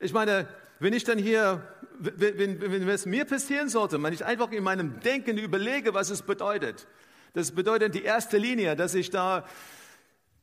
Ich 0.00 0.12
meine, 0.12 0.48
wenn 0.80 0.94
ich 0.94 1.04
dann 1.04 1.18
hier, 1.18 1.62
wenn, 1.98 2.38
wenn, 2.38 2.60
wenn 2.60 2.88
es 2.88 3.06
mir 3.06 3.24
passieren 3.24 3.68
sollte, 3.68 4.02
wenn 4.02 4.12
ich 4.12 4.24
einfach 4.24 4.50
in 4.50 4.64
meinem 4.64 4.98
Denken 5.00 5.38
überlege, 5.38 5.94
was 5.94 6.10
es 6.10 6.22
bedeutet, 6.22 6.88
das 7.34 7.52
bedeutet 7.52 7.94
die 7.94 8.02
erste 8.02 8.38
Linie, 8.38 8.76
dass 8.76 8.94
ich 8.94 9.10
da, 9.10 9.46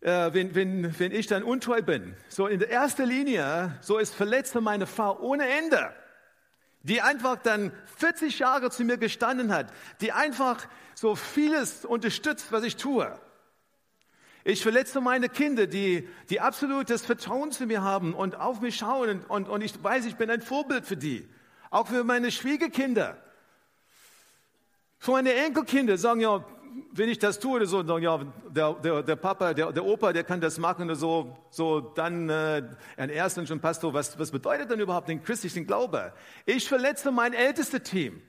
äh, 0.01 0.33
wenn, 0.33 0.55
wenn, 0.55 0.99
wenn 0.99 1.11
ich 1.11 1.27
dann 1.27 1.43
untreu 1.43 1.81
bin, 1.81 2.15
so 2.29 2.47
in 2.47 2.59
der 2.59 2.71
ersten 2.71 3.05
Linie, 3.05 3.77
so 3.81 3.97
ist 3.97 4.13
verletzte 4.13 4.61
meine 4.61 4.87
Frau 4.87 5.19
ohne 5.19 5.47
Ende, 5.47 5.93
die 6.83 7.01
einfach 7.01 7.37
dann 7.37 7.71
40 7.97 8.39
Jahre 8.39 8.71
zu 8.71 8.83
mir 8.83 8.97
gestanden 8.97 9.53
hat, 9.53 9.71
die 10.01 10.11
einfach 10.11 10.67
so 10.95 11.15
vieles 11.15 11.85
unterstützt, 11.85 12.51
was 12.51 12.63
ich 12.63 12.77
tue. 12.77 13.19
Ich 14.45 14.63
verletze 14.63 15.01
meine 15.01 15.29
Kinder, 15.29 15.67
die, 15.67 16.07
die 16.29 16.39
absolutes 16.39 17.05
Vertrauen 17.05 17.51
zu 17.51 17.65
mir 17.65 17.83
haben 17.83 18.13
und 18.13 18.35
auf 18.35 18.61
mich 18.61 18.77
schauen 18.77 19.09
und, 19.09 19.29
und, 19.29 19.49
und 19.49 19.61
ich 19.61 19.83
weiß, 19.83 20.05
ich 20.05 20.15
bin 20.15 20.29
ein 20.29 20.41
Vorbild 20.41 20.85
für 20.85 20.97
die. 20.97 21.27
Auch 21.69 21.87
für 21.87 22.03
meine 22.03 22.31
Schwiegerkinder. 22.31 23.17
Für 24.97 25.11
meine 25.11 25.33
Enkelkinder 25.33 25.97
sagen 25.97 26.21
ja, 26.21 26.43
wenn 26.91 27.09
ich 27.09 27.19
das 27.19 27.39
tue, 27.39 27.65
so, 27.65 27.81
ja, 27.99 28.19
der, 28.49 28.73
der, 28.73 29.03
der 29.03 29.15
Papa, 29.15 29.53
der, 29.53 29.71
der 29.71 29.85
Opa, 29.85 30.13
der 30.13 30.23
kann 30.23 30.41
das 30.41 30.57
machen 30.57 30.85
oder 30.85 30.95
so, 30.95 31.37
so 31.49 31.79
dann 31.79 32.29
äh, 32.29 32.63
ein 32.97 33.09
Erster 33.09 33.45
schon 33.45 33.59
Pastor, 33.59 33.93
was, 33.93 34.17
was 34.17 34.31
bedeutet 34.31 34.69
denn 34.69 34.79
überhaupt 34.79 35.09
den 35.09 35.23
christlichen 35.23 35.67
Glaube? 35.67 36.13
Ich 36.45 36.67
verletze 36.67 37.11
mein 37.11 37.33
ältestes 37.33 37.83
Team 37.83 38.21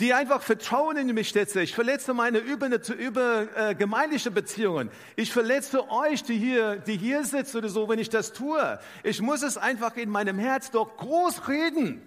die 0.00 0.12
einfach 0.12 0.42
Vertrauen 0.42 0.96
in 0.96 1.14
mich 1.14 1.32
setze. 1.32 1.62
Ich 1.62 1.74
verletze 1.74 2.14
meine 2.14 2.38
über, 2.38 2.68
über 2.98 3.46
äh, 3.56 3.74
gemeindliche 3.74 4.30
Beziehungen. 4.30 4.90
Ich 5.14 5.32
verletze 5.32 5.88
euch, 5.90 6.24
die 6.24 6.36
hier, 6.36 6.76
die 6.76 6.96
hier 6.96 7.24
sitzt 7.24 7.54
oder 7.54 7.68
so, 7.68 7.88
wenn 7.88 7.98
ich 7.98 8.10
das 8.10 8.32
tue. 8.32 8.80
Ich 9.04 9.22
muss 9.22 9.42
es 9.42 9.56
einfach 9.56 9.96
in 9.96 10.10
meinem 10.10 10.38
Herz 10.38 10.70
doch 10.70 10.96
groß 10.96 11.48
reden 11.48 12.02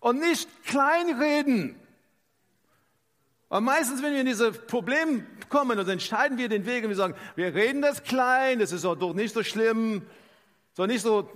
und 0.00 0.18
nicht 0.18 0.48
klein 0.64 1.20
reden. 1.20 1.76
Und 3.48 3.64
meistens, 3.64 4.02
wenn 4.02 4.12
wir 4.12 4.20
in 4.20 4.26
diese 4.26 4.50
Probleme 4.52 5.24
kommen, 5.48 5.76
dann 5.76 5.88
entscheiden 5.88 6.36
wir 6.36 6.48
den 6.48 6.66
Weg 6.66 6.82
und 6.82 6.90
wir 6.90 6.96
sagen, 6.96 7.14
wir 7.36 7.54
reden 7.54 7.80
das 7.80 8.02
klein, 8.02 8.58
das 8.58 8.72
ist 8.72 8.84
doch 8.84 9.14
nicht 9.14 9.34
so 9.34 9.42
schlimm. 9.42 10.02
So 10.76 10.84
nicht 10.84 11.00
so, 11.00 11.32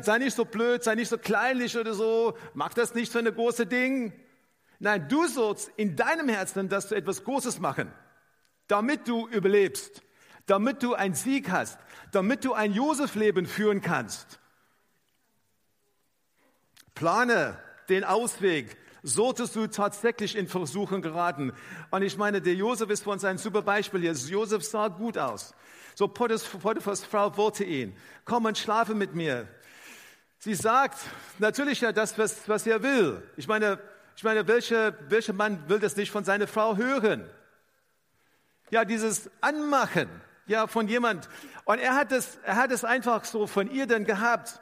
sei 0.00 0.18
nicht 0.18 0.34
so 0.34 0.46
blöd, 0.46 0.82
sei 0.82 0.94
nicht 0.94 1.10
so 1.10 1.18
kleinlich 1.18 1.76
oder 1.76 1.92
so, 1.92 2.38
mach 2.54 2.72
das 2.72 2.94
nicht 2.94 3.12
für 3.12 3.18
eine 3.18 3.32
große 3.32 3.66
Ding. 3.66 4.14
Nein, 4.78 5.08
du 5.10 5.26
sollst 5.26 5.70
in 5.76 5.94
deinem 5.94 6.30
Herzen, 6.30 6.70
dass 6.70 6.88
du 6.88 6.94
etwas 6.94 7.22
Großes 7.22 7.58
machen, 7.58 7.92
damit 8.66 9.06
du 9.06 9.28
überlebst, 9.28 10.00
damit 10.46 10.82
du 10.82 10.94
einen 10.94 11.14
Sieg 11.14 11.50
hast, 11.50 11.78
damit 12.12 12.46
du 12.46 12.54
ein 12.54 12.72
Josef-Leben 12.72 13.44
führen 13.44 13.82
kannst. 13.82 14.38
Plane 16.94 17.58
den 17.90 18.04
Ausweg, 18.04 18.78
solltest 19.08 19.56
du 19.56 19.66
tatsächlich 19.66 20.36
in 20.36 20.46
Versuchen 20.46 21.02
geraten. 21.02 21.52
Und 21.90 22.02
ich 22.02 22.16
meine, 22.16 22.40
der 22.40 22.54
Josef 22.54 22.90
ist 22.90 23.06
uns 23.06 23.24
ein 23.24 23.38
super 23.38 23.62
Beispiel 23.62 24.00
hier. 24.00 24.12
Josef 24.12 24.64
sah 24.64 24.88
gut 24.88 25.18
aus. 25.18 25.54
So 25.94 26.06
Potiphas 26.06 27.04
Frau 27.04 27.36
wollte 27.36 27.64
ihn. 27.64 27.96
Komm 28.24 28.44
und 28.44 28.56
schlafe 28.56 28.94
mit 28.94 29.14
mir. 29.14 29.48
Sie 30.38 30.54
sagt 30.54 30.98
natürlich 31.38 31.80
ja 31.80 31.90
das, 31.90 32.16
was, 32.16 32.48
was 32.48 32.66
er 32.66 32.82
will. 32.82 33.22
Ich 33.36 33.48
meine, 33.48 33.80
ich 34.16 34.22
meine, 34.22 34.46
welcher, 34.46 34.94
welcher 35.10 35.32
Mann 35.32 35.68
will 35.68 35.80
das 35.80 35.96
nicht 35.96 36.10
von 36.10 36.24
seiner 36.24 36.46
Frau 36.46 36.76
hören? 36.76 37.28
Ja, 38.70 38.84
dieses 38.84 39.30
Anmachen, 39.40 40.08
ja, 40.46 40.66
von 40.66 40.86
jemand. 40.88 41.28
Und 41.64 41.78
er 41.78 41.94
hat 41.94 42.12
es, 42.12 42.38
er 42.44 42.56
hat 42.56 42.70
es 42.70 42.84
einfach 42.84 43.24
so 43.24 43.46
von 43.46 43.70
ihr 43.70 43.86
dann 43.86 44.04
gehabt. 44.04 44.60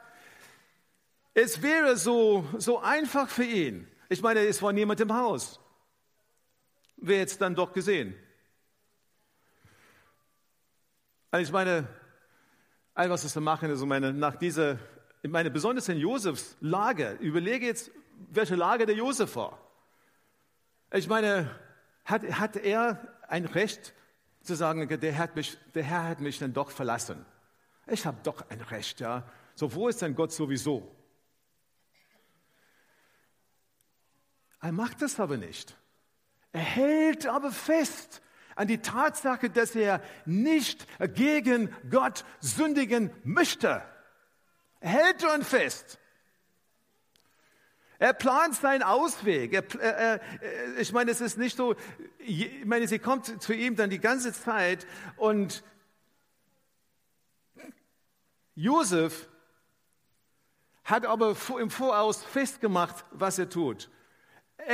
Es 1.33 1.61
wäre 1.61 1.97
so, 1.97 2.47
so 2.57 2.79
einfach 2.79 3.29
für 3.29 3.43
ihn. 3.43 3.87
Ich 4.09 4.21
meine, 4.21 4.39
es 4.41 4.61
war 4.61 4.71
niemand 4.71 4.99
im 5.01 5.13
Haus. 5.13 5.59
Wer 6.97 7.19
jetzt 7.19 7.41
dann 7.41 7.55
doch 7.55 7.73
gesehen? 7.73 8.15
Also 11.29 11.43
ich 11.43 11.51
meine, 11.51 11.87
all 12.93 13.09
was 13.09 13.35
wir 13.35 13.41
machen 13.41 13.69
ist, 13.69 13.81
meine, 13.85 14.13
nach 14.13 14.35
dieser, 14.35 14.79
ich 15.21 15.29
meine, 15.29 15.51
besonders 15.51 15.89
in 15.89 15.97
Josefs 15.97 16.55
Lage, 16.61 17.17
überlege 17.19 17.65
jetzt, 17.65 17.91
welche 18.29 18.55
Lage 18.55 18.85
der 18.85 18.95
Josef 18.95 19.35
war. 19.35 19.59
Ich 20.91 21.07
meine, 21.07 21.51
hat, 22.05 22.23
hat 22.23 22.55
er 22.55 23.15
ein 23.27 23.45
Recht 23.45 23.93
zu 24.41 24.55
sagen, 24.55 24.87
der 24.87 25.17
hat 25.17 25.35
mich, 25.35 25.57
der 25.75 25.83
Herr 25.83 26.05
hat 26.05 26.21
mich 26.21 26.39
dann 26.39 26.53
doch 26.53 26.71
verlassen? 26.71 27.25
Ich 27.85 28.05
habe 28.05 28.17
doch 28.23 28.49
ein 28.49 28.61
Recht, 28.61 29.01
ja. 29.01 29.29
So, 29.53 29.73
wo 29.73 29.89
ist 29.89 30.01
denn 30.01 30.15
Gott 30.15 30.31
sowieso? 30.31 30.96
Er 34.61 34.71
macht 34.71 35.01
das 35.01 35.19
aber 35.19 35.37
nicht. 35.37 35.77
Er 36.51 36.61
hält 36.61 37.27
aber 37.27 37.51
fest 37.51 38.21
an 38.55 38.67
die 38.67 38.79
Tatsache, 38.79 39.49
dass 39.49 39.75
er 39.75 40.01
nicht 40.25 40.87
gegen 41.13 41.73
Gott 41.89 42.25
sündigen 42.39 43.11
möchte. 43.23 43.83
Er 44.79 44.89
hält 44.89 45.23
daran 45.23 45.43
fest. 45.43 45.99
Er 47.99 48.13
plant 48.13 48.55
seinen 48.55 48.83
Ausweg. 48.83 49.53
Er, 49.53 49.81
er, 49.81 50.21
er, 50.41 50.77
ich 50.77 50.91
meine, 50.91 51.11
es 51.11 51.21
ist 51.21 51.37
nicht 51.37 51.57
so, 51.57 51.75
ich 52.19 52.65
meine, 52.65 52.87
sie 52.87 52.99
kommt 52.99 53.41
zu 53.41 53.53
ihm 53.53 53.75
dann 53.75 53.89
die 53.89 53.99
ganze 53.99 54.33
Zeit 54.33 54.85
und 55.15 55.63
Josef 58.55 59.29
hat 60.83 61.05
aber 61.05 61.35
im 61.59 61.69
Voraus 61.69 62.23
festgemacht, 62.23 63.05
was 63.11 63.37
er 63.37 63.49
tut. 63.49 63.89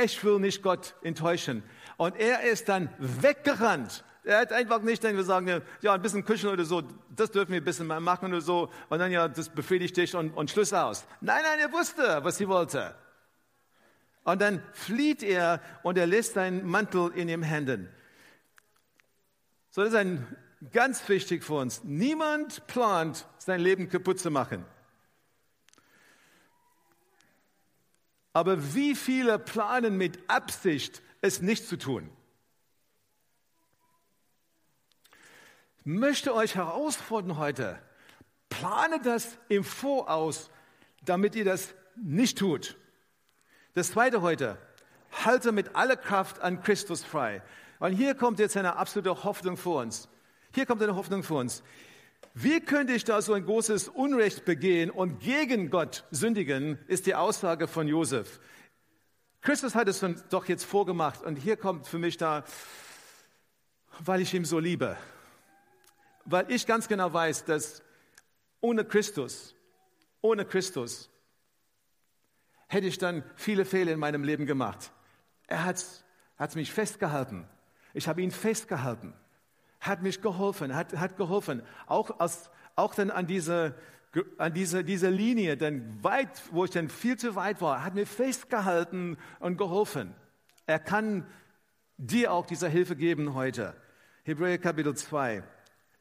Ich 0.02 0.22
will 0.24 0.40
nicht 0.40 0.62
Gott 0.62 0.94
enttäuschen. 1.02 1.62
Und 1.96 2.16
er 2.16 2.42
ist 2.42 2.68
dann 2.68 2.88
weggerannt. 2.98 4.04
Er 4.24 4.38
hat 4.38 4.52
einfach 4.52 4.80
nicht 4.80 5.04
dann 5.04 5.16
gesagt, 5.16 5.46
ja, 5.82 5.94
ein 5.94 6.02
bisschen 6.02 6.24
kuscheln 6.24 6.54
oder 6.54 6.64
so, 6.64 6.82
das 7.14 7.30
dürfen 7.30 7.52
wir 7.52 7.60
ein 7.60 7.64
bisschen 7.64 7.86
machen 7.86 8.32
oder 8.32 8.40
so. 8.40 8.70
Und 8.88 8.98
dann, 8.98 9.12
ja, 9.12 9.28
das 9.28 9.50
befriedigt 9.50 9.96
dich 9.96 10.14
und, 10.16 10.30
und 10.30 10.50
Schluss 10.50 10.72
aus. 10.72 11.04
Nein, 11.20 11.42
nein, 11.42 11.60
er 11.60 11.72
wusste, 11.72 12.20
was 12.22 12.38
sie 12.38 12.48
wollte. 12.48 12.94
Und 14.24 14.40
dann 14.40 14.62
flieht 14.72 15.22
er 15.22 15.60
und 15.82 15.98
er 15.98 16.06
lässt 16.06 16.34
seinen 16.34 16.66
Mantel 16.66 17.12
in 17.14 17.28
ihren 17.28 17.42
Händen. 17.42 17.88
So, 19.70 19.82
das 19.82 19.90
ist 19.90 19.98
ein, 19.98 20.26
ganz 20.72 21.06
wichtig 21.08 21.44
für 21.44 21.54
uns. 21.54 21.84
Niemand 21.84 22.66
plant, 22.66 23.26
sein 23.38 23.60
Leben 23.60 23.88
kaputt 23.88 24.18
zu 24.18 24.30
machen. 24.30 24.64
Aber 28.34 28.74
wie 28.74 28.94
viele 28.96 29.38
planen 29.38 29.96
mit 29.96 30.18
Absicht, 30.28 31.02
es 31.22 31.40
nicht 31.40 31.66
zu 31.66 31.78
tun? 31.78 32.10
Ich 35.78 35.86
möchte 35.86 36.34
euch 36.34 36.56
herausfordern 36.56 37.38
heute, 37.38 37.78
plane 38.48 39.00
das 39.00 39.38
im 39.48 39.62
Voraus, 39.64 40.50
damit 41.02 41.36
ihr 41.36 41.44
das 41.44 41.74
nicht 41.96 42.38
tut. 42.38 42.76
Das 43.74 43.92
zweite 43.92 44.20
heute, 44.20 44.58
halte 45.24 45.52
mit 45.52 45.76
aller 45.76 45.96
Kraft 45.96 46.40
an 46.40 46.60
Christus 46.60 47.04
frei. 47.04 47.40
Und 47.78 47.92
hier 47.92 48.14
kommt 48.16 48.40
jetzt 48.40 48.56
eine 48.56 48.76
absolute 48.76 49.22
Hoffnung 49.22 49.56
für 49.56 49.76
uns. 49.80 50.08
Hier 50.52 50.66
kommt 50.66 50.82
eine 50.82 50.96
Hoffnung 50.96 51.22
für 51.22 51.34
uns. 51.34 51.62
Wie 52.36 52.60
könnte 52.60 52.92
ich 52.92 53.04
da 53.04 53.22
so 53.22 53.32
ein 53.32 53.44
großes 53.44 53.88
Unrecht 53.88 54.44
begehen 54.44 54.90
und 54.90 55.20
gegen 55.20 55.70
Gott 55.70 56.04
sündigen, 56.10 56.80
ist 56.88 57.06
die 57.06 57.14
Aussage 57.14 57.68
von 57.68 57.86
Josef. 57.86 58.40
Christus 59.40 59.76
hat 59.76 59.86
es 59.86 60.04
doch 60.30 60.46
jetzt 60.46 60.64
vorgemacht 60.64 61.22
und 61.22 61.36
hier 61.36 61.56
kommt 61.56 61.86
für 61.86 61.98
mich 61.98 62.16
da, 62.16 62.42
weil 64.00 64.20
ich 64.20 64.34
ihn 64.34 64.44
so 64.44 64.58
liebe. 64.58 64.96
Weil 66.24 66.50
ich 66.50 66.66
ganz 66.66 66.88
genau 66.88 67.12
weiß, 67.12 67.44
dass 67.44 67.82
ohne 68.60 68.84
Christus, 68.84 69.54
ohne 70.20 70.44
Christus, 70.44 71.10
hätte 72.66 72.88
ich 72.88 72.98
dann 72.98 73.22
viele 73.36 73.64
Fehler 73.64 73.92
in 73.92 74.00
meinem 74.00 74.24
Leben 74.24 74.46
gemacht. 74.46 74.90
Er 75.46 75.64
hat, 75.64 75.84
hat 76.36 76.56
mich 76.56 76.72
festgehalten. 76.72 77.46
Ich 77.92 78.08
habe 78.08 78.22
ihn 78.22 78.32
festgehalten 78.32 79.14
hat 79.84 80.02
mich 80.02 80.22
geholfen, 80.22 80.74
hat, 80.74 80.96
hat 80.96 81.16
geholfen. 81.16 81.62
Auch, 81.86 82.18
aus, 82.18 82.50
auch 82.74 82.94
dann 82.94 83.10
an 83.10 83.26
diese, 83.26 83.74
an 84.38 84.54
diese, 84.54 84.82
diese 84.82 85.10
Linie, 85.10 85.56
denn 85.56 86.02
weit, 86.02 86.42
wo 86.50 86.64
ich 86.64 86.70
dann 86.70 86.88
viel 86.88 87.16
zu 87.18 87.36
weit 87.36 87.60
war, 87.60 87.84
hat 87.84 87.94
mir 87.94 88.06
festgehalten 88.06 89.18
und 89.40 89.58
geholfen. 89.58 90.14
Er 90.66 90.78
kann 90.78 91.26
dir 91.98 92.32
auch 92.32 92.46
diese 92.46 92.68
Hilfe 92.68 92.96
geben 92.96 93.34
heute. 93.34 93.74
Hebräer 94.24 94.58
Kapitel 94.58 94.96
2. 94.96 95.42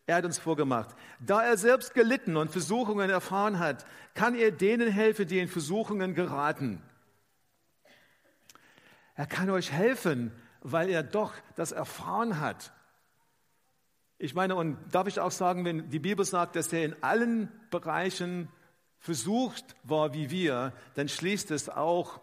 Er 0.06 0.16
hat 0.16 0.26
uns 0.26 0.38
vorgemacht. 0.38 0.96
Da 1.20 1.44
er 1.44 1.58
selbst 1.58 1.94
gelitten 1.94 2.38
und 2.38 2.52
Versuchungen 2.52 3.10
erfahren 3.10 3.60
hat, 3.60 3.86
kann 4.14 4.36
er 4.36 4.52
denen 4.52 4.90
helfen, 4.90 5.28
die 5.28 5.40
in 5.40 5.50
Versuchungen 5.50 6.16
geraten. 6.16 6.82
Er 9.16 9.28
kann 9.28 9.50
euch 9.50 9.72
helfen, 9.72 10.32
weil 10.62 10.90
er 10.90 11.04
doch 11.04 11.34
das 11.56 11.74
erfahren 11.74 12.40
hat. 12.40 12.72
Ich 14.24 14.34
meine, 14.34 14.56
und 14.56 14.78
darf 14.90 15.08
ich 15.08 15.20
auch 15.20 15.32
sagen, 15.32 15.66
wenn 15.66 15.90
die 15.90 16.00
Bibel 16.00 16.24
sagt, 16.24 16.56
dass 16.56 16.72
er 16.72 16.86
in 16.86 16.96
allen 17.04 17.52
Bereichen 17.70 18.48
versucht 18.98 19.76
war 19.84 20.14
wie 20.14 20.30
wir, 20.30 20.72
dann 20.94 21.10
schließt 21.10 21.52
es 21.52 21.68
auch 21.68 22.22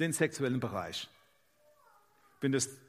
den 0.00 0.12
sexuellen 0.12 0.58
Bereich. 0.58 1.08
Wenn 2.40 2.50
du 2.50 2.58
es 2.58 2.80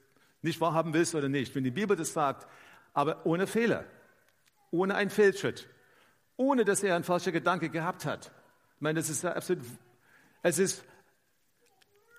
nicht 0.41 0.59
wahrhaben 0.59 0.95
willst 0.95 1.13
oder 1.13 1.29
nicht, 1.29 1.53
wenn 1.53 1.63
die 1.63 1.69
Bibel 1.69 1.95
das 1.95 2.13
sagt, 2.13 2.47
aber 2.93 3.27
ohne 3.27 3.45
Fehler, 3.45 3.85
ohne 4.71 4.95
einen 4.95 5.11
Fehlschritt, 5.11 5.69
ohne 6.35 6.65
dass 6.65 6.81
er 6.81 6.95
einen 6.95 7.03
falschen 7.03 7.33
Gedanke 7.33 7.69
gehabt 7.69 8.05
hat. 8.05 8.31
Ich 8.77 8.81
meine, 8.81 8.99
das 8.99 9.11
ist 9.11 9.23
absolut, 9.23 9.63
es 10.41 10.57
ist, 10.57 10.83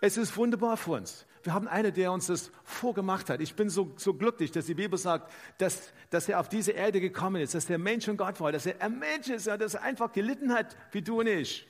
es 0.01 0.17
ist 0.17 0.37
wunderbar 0.37 0.77
für 0.77 0.93
uns. 0.93 1.27
Wir 1.43 1.55
haben 1.55 1.67
einen, 1.67 1.93
der 1.93 2.13
uns 2.13 2.29
das 2.29 2.53
vorgemacht 2.63 3.29
hat. 3.29 3.41
Ich 3.41 3.55
bin 3.55 3.69
so, 3.69 3.93
so 3.97 4.15
glücklich, 4.15 4.53
dass 4.53 4.67
die 4.67 4.75
Bibel 4.75 4.99
sagt, 4.99 5.33
dass, 5.59 5.93
dass 6.11 6.29
er 6.29 6.39
auf 6.39 6.49
diese 6.49 6.73
Erde 6.73 7.01
gekommen 7.01 7.43
ist, 7.43 7.55
dass 7.55 7.67
der 7.67 7.79
Mensch 7.79 8.07
und 8.09 8.17
Gott 8.17 8.41
war, 8.41 8.53
dass 8.53 8.67
er 8.67 8.81
ein 8.81 8.99
Mensch 8.99 9.29
ist, 9.29 9.49
dass 9.49 9.75
er 9.75 9.83
einfach 9.83 10.13
gelitten 10.13 10.53
hat, 10.53 10.77
wie 10.93 11.03
du 11.03 11.21
und 11.21 11.27
ich. 11.27 11.67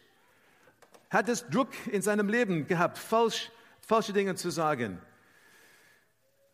Hat 1.09 1.29
es 1.29 1.49
Druck 1.49 1.71
in 1.91 2.03
seinem 2.03 2.29
Leben 2.29 2.67
gehabt, 2.67 2.99
falsch, 2.99 3.51
falsche 3.81 4.13
Dinge 4.13 4.35
zu 4.35 4.51
sagen. 4.51 5.01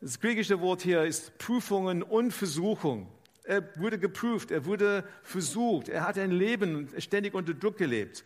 Das 0.01 0.21
griechische 0.21 0.61
Wort 0.61 0.83
hier 0.83 1.03
ist 1.03 1.39
Prüfungen 1.39 2.05
und 2.05 2.33
Versuchung. 2.33 3.09
Er 3.43 3.65
wurde 3.81 3.99
geprüft, 3.99 4.53
er 4.53 4.65
wurde 4.65 5.03
versucht, 5.23 5.89
er 5.89 6.07
hat 6.07 6.19
ein 6.19 6.31
Leben 6.31 6.89
ständig 6.99 7.35
unter 7.35 7.55
Druck 7.55 7.79
gelebt. 7.79 8.25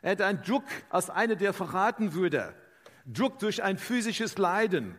Er 0.00 0.12
hatte 0.12 0.26
einen 0.26 0.42
Druck 0.42 0.64
als 0.90 1.10
einer, 1.10 1.34
der 1.34 1.52
verraten 1.52 2.12
würde. 2.12 2.54
Druck 3.08 3.38
durch 3.38 3.62
ein 3.62 3.78
physisches 3.78 4.36
Leiden, 4.36 4.94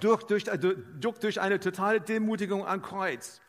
Druck 0.00 0.26
durch, 0.26 0.48
äh, 0.48 0.58
Druck 0.58 1.20
durch 1.20 1.40
eine 1.40 1.60
totale 1.60 2.00
Demutigung 2.00 2.66
am 2.66 2.82
Kreuz. 2.82 3.40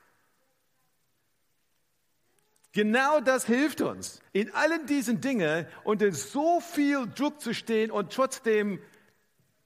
Genau 2.73 3.21
das 3.21 3.45
hilft 3.45 3.81
uns, 3.81 4.21
in 4.33 4.53
allen 4.53 4.85
diesen 4.85 5.21
Dingen 5.21 5.65
unter 5.83 6.11
so 6.11 6.59
viel 6.59 7.07
Druck 7.07 7.41
zu 7.41 7.53
stehen 7.53 7.89
und 7.89 8.13
trotzdem 8.13 8.79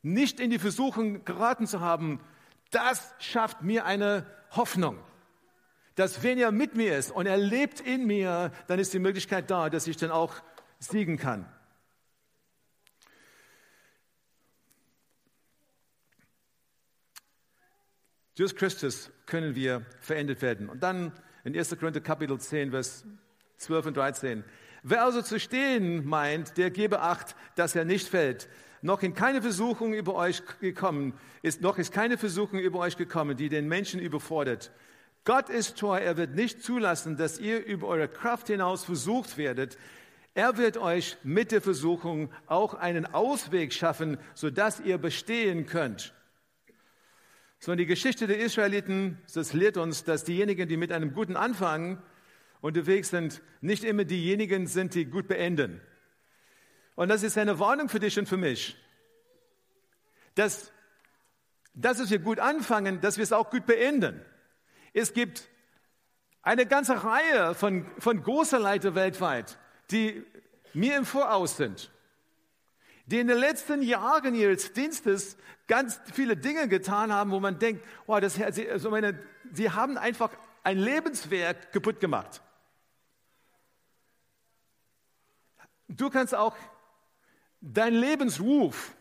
nicht 0.01 0.39
in 0.39 0.49
die 0.49 0.59
Versuchung 0.59 1.25
geraten 1.25 1.67
zu 1.67 1.81
haben. 1.81 2.21
Das 2.71 3.13
schafft 3.17 3.63
mir 3.63 3.85
eine 3.85 4.25
Hoffnung, 4.51 4.97
dass 5.95 6.23
wenn 6.23 6.37
er 6.37 6.51
mit 6.51 6.75
mir 6.75 6.97
ist 6.97 7.11
und 7.11 7.25
er 7.25 7.37
lebt 7.37 7.81
in 7.81 8.05
mir, 8.05 8.51
dann 8.67 8.79
ist 8.79 8.93
die 8.93 8.99
Möglichkeit 8.99 9.49
da, 9.49 9.69
dass 9.69 9.87
ich 9.87 9.97
dann 9.97 10.11
auch 10.11 10.35
siegen 10.77 11.17
kann. 11.17 11.45
Durch 18.39 18.55
Christus 18.55 19.11
können 19.25 19.53
wir 19.53 19.85
verändert 19.99 20.41
werden. 20.41 20.69
Und 20.69 20.81
dann 20.81 21.11
in 21.43 21.57
1. 21.57 21.77
Korinther 21.77 21.99
Kapitel 21.99 22.39
10, 22.39 22.71
Vers 22.71 23.03
12 23.57 23.87
und 23.87 23.97
13. 23.97 24.45
Wer 24.81 25.03
also 25.03 25.21
zu 25.21 25.41
stehen 25.41 26.07
meint, 26.07 26.55
der 26.55 26.71
gebe 26.71 27.01
Acht, 27.01 27.35
dass 27.57 27.75
er 27.75 27.83
nicht 27.83 28.07
fällt. 28.07 28.47
Noch 28.81 29.03
in 29.03 29.13
keine 29.13 29.41
Versuchung 29.41 29.93
über 29.93 30.15
euch 30.15 30.41
gekommen 30.61 31.15
ist, 31.41 31.59
noch 31.61 31.77
ist 31.77 31.91
keine 31.91 32.17
Versuchung 32.17 32.59
über 32.59 32.79
euch 32.79 32.95
gekommen, 32.95 33.35
die 33.35 33.49
den 33.49 33.67
Menschen 33.67 33.99
überfordert. 33.99 34.71
Gott 35.25 35.49
ist 35.49 35.77
treu, 35.77 35.99
er 35.99 36.15
wird 36.15 36.33
nicht 36.33 36.63
zulassen, 36.63 37.17
dass 37.17 37.39
ihr 37.41 37.65
über 37.65 37.87
eure 37.87 38.07
Kraft 38.07 38.47
hinaus 38.47 38.85
versucht 38.85 39.37
werdet. 39.37 39.77
Er 40.33 40.55
wird 40.55 40.77
euch 40.77 41.17
mit 41.23 41.51
der 41.51 41.61
Versuchung 41.61 42.31
auch 42.45 42.73
einen 42.73 43.05
Ausweg 43.05 43.73
schaffen, 43.73 44.17
sodass 44.33 44.79
ihr 44.79 44.97
bestehen 44.97 45.65
könnt. 45.65 46.13
Sondern 47.59 47.79
die 47.79 47.85
Geschichte 47.85 48.25
der 48.25 48.39
Israeliten, 48.39 49.17
das 49.33 49.53
lehrt 49.53 49.77
uns, 49.77 50.03
dass 50.03 50.23
diejenigen, 50.23 50.67
die 50.69 50.77
mit 50.77 50.91
einem 50.91 51.13
guten 51.13 51.35
Anfang 51.35 52.01
unterwegs 52.61 53.09
sind, 53.09 53.41
nicht 53.61 53.83
immer 53.83 54.05
diejenigen 54.05 54.67
sind, 54.67 54.95
die 54.95 55.05
gut 55.05 55.27
beenden. 55.27 55.81
Und 56.95 57.09
das 57.09 57.23
ist 57.23 57.37
eine 57.37 57.59
Warnung 57.59 57.89
für 57.89 57.99
dich 57.99 58.17
und 58.17 58.27
für 58.27 58.37
mich. 58.37 58.77
Dass, 60.35 60.71
dass 61.73 62.09
wir 62.09 62.19
gut 62.19 62.39
anfangen, 62.39 63.01
dass 63.01 63.17
wir 63.17 63.23
es 63.23 63.33
auch 63.33 63.49
gut 63.49 63.65
beenden. 63.65 64.21
Es 64.93 65.13
gibt 65.13 65.47
eine 66.41 66.65
ganze 66.65 67.03
Reihe 67.03 67.55
von, 67.55 67.85
von 67.99 68.21
großer 68.21 68.59
Leiter 68.59 68.95
weltweit, 68.95 69.57
die 69.91 70.25
mir 70.73 70.97
im 70.97 71.05
Voraus 71.05 71.57
sind, 71.57 71.91
die 73.09 73.19
in 73.19 73.27
den 73.27 73.39
letzten 73.39 73.81
Jahren 73.81 74.35
ihres 74.35 74.71
Dienstes 74.73 75.35
ganz 75.67 75.99
viele 76.13 76.37
Dinge 76.37 76.67
getan 76.67 77.11
haben, 77.11 77.31
wo 77.31 77.39
man 77.39 77.57
denkt, 77.57 77.83
wow, 78.05 78.19
das, 78.19 78.35
sie, 78.35 78.69
also 78.69 78.91
meine, 78.91 79.19
sie 79.51 79.71
haben 79.71 79.97
einfach 79.97 80.29
ein 80.63 80.77
Lebenswerk 80.77 81.71
kaputt 81.71 81.99
gemacht. 81.99 82.41
Du 85.87 86.11
kannst 86.11 86.35
auch 86.35 86.55
dein 87.61 87.95
Lebensruf, 87.95 88.95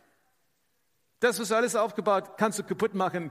das, 1.21 1.38
was 1.38 1.53
alles 1.53 1.77
aufgebaut, 1.77 2.38
kannst 2.38 2.59
du 2.59 2.62
kaputt 2.62 2.94
machen 2.94 3.31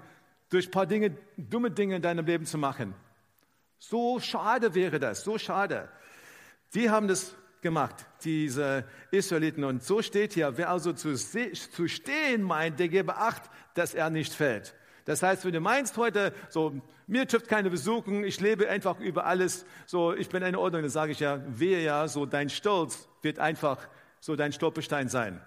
durch 0.50 0.68
ein 0.68 0.72
paar 0.72 0.86
Dinge, 0.86 1.18
dumme 1.38 1.72
Dinge 1.72 1.96
in 1.96 2.02
deinem 2.04 2.26
Leben 2.26 2.46
zu 2.46 2.60
machen. 2.60 2.94
So 3.80 4.20
schade 4.20 4.76
wäre 4.76 5.00
das, 5.00 5.24
so 5.24 5.40
schade. 5.40 5.90
Die 6.76 6.92
haben 6.92 7.08
das 7.08 7.36
gemacht, 7.62 7.96
diese 8.24 8.86
Israeliten. 9.12 9.64
Und 9.64 9.84
so 9.84 10.02
steht 10.02 10.34
hier, 10.34 10.58
wer 10.58 10.70
also 10.70 10.94
zu, 10.94 11.16
zu 11.16 11.88
stehen 11.88 12.44
meint, 12.44 12.80
der 12.80 12.90
gebe 12.90 13.16
Acht, 13.18 13.44
dass 13.74 13.94
er 13.94 14.10
nicht 14.10 14.34
fällt. 14.34 14.76
Das 15.06 15.24
heißt, 15.24 15.46
wenn 15.46 15.54
du 15.54 15.62
meinst 15.62 15.96
heute, 15.98 16.34
so, 16.50 16.82
mir 17.08 17.28
trifft 17.28 17.48
keine 17.48 17.70
Besuchung, 17.70 18.26
ich 18.26 18.42
lebe 18.42 18.68
einfach 18.70 19.00
über 19.00 19.26
alles, 19.26 19.66
so, 19.86 20.14
ich 20.14 20.28
bin 20.28 20.44
eine 20.44 20.60
Ordnung, 20.60 20.82
dann 20.82 20.92
sage 20.92 21.14
ich 21.14 21.22
ja, 21.22 21.42
wehe 21.48 21.82
ja, 21.82 22.08
so 22.08 22.26
dein 22.26 22.50
Stolz 22.50 23.08
wird 23.22 23.40
einfach 23.40 23.88
so 24.20 24.36
dein 24.36 24.52
Stolperstein 24.52 25.08
sein. 25.08 25.42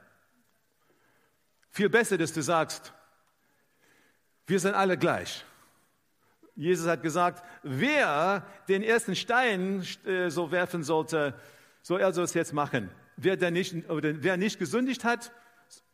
Viel 1.70 1.90
besser, 1.90 2.16
dass 2.16 2.32
du 2.32 2.42
sagst, 2.42 2.92
wir 4.46 4.58
sind 4.58 4.74
alle 4.74 4.96
gleich. 4.96 5.44
Jesus 6.56 6.88
hat 6.88 7.02
gesagt, 7.02 7.44
wer 7.62 8.46
den 8.68 8.82
ersten 8.82 9.14
Stein 9.14 9.86
äh, 10.04 10.30
so 10.30 10.50
werfen 10.50 10.82
sollte, 10.82 11.34
so 11.82 11.96
er 11.96 12.12
soll 12.12 12.24
es 12.24 12.34
jetzt 12.34 12.52
machen. 12.52 12.90
Wer, 13.16 13.36
der 13.36 13.50
nicht, 13.50 13.88
oder 13.90 14.22
wer 14.22 14.36
nicht 14.36 14.58
gesündigt 14.58 15.04
hat, 15.04 15.32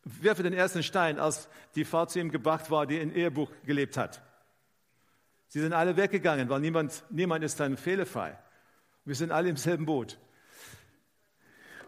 werfe 0.05 0.42
den 0.42 0.53
ersten 0.53 0.83
Stein, 0.83 1.18
als 1.18 1.49
die 1.75 1.85
Frau 1.85 2.07
zu 2.07 2.20
ihm 2.20 2.31
gebracht 2.31 2.70
war, 2.70 2.87
die 2.87 2.99
in 2.99 3.14
Ehebuch 3.14 3.51
gelebt 3.64 3.96
hat. 3.96 4.22
Sie 5.49 5.61
sind 5.61 5.72
alle 5.72 5.96
weggegangen, 5.96 6.49
weil 6.49 6.61
niemand, 6.61 7.05
niemand 7.11 7.44
ist 7.44 7.59
dann 7.61 7.77
fehlerfrei. 7.77 8.38
Wir 9.05 9.14
sind 9.14 9.31
alle 9.31 9.49
im 9.49 9.57
selben 9.57 9.87
Boot. 9.87 10.18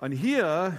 Und 0.00 0.12
hier 0.12 0.78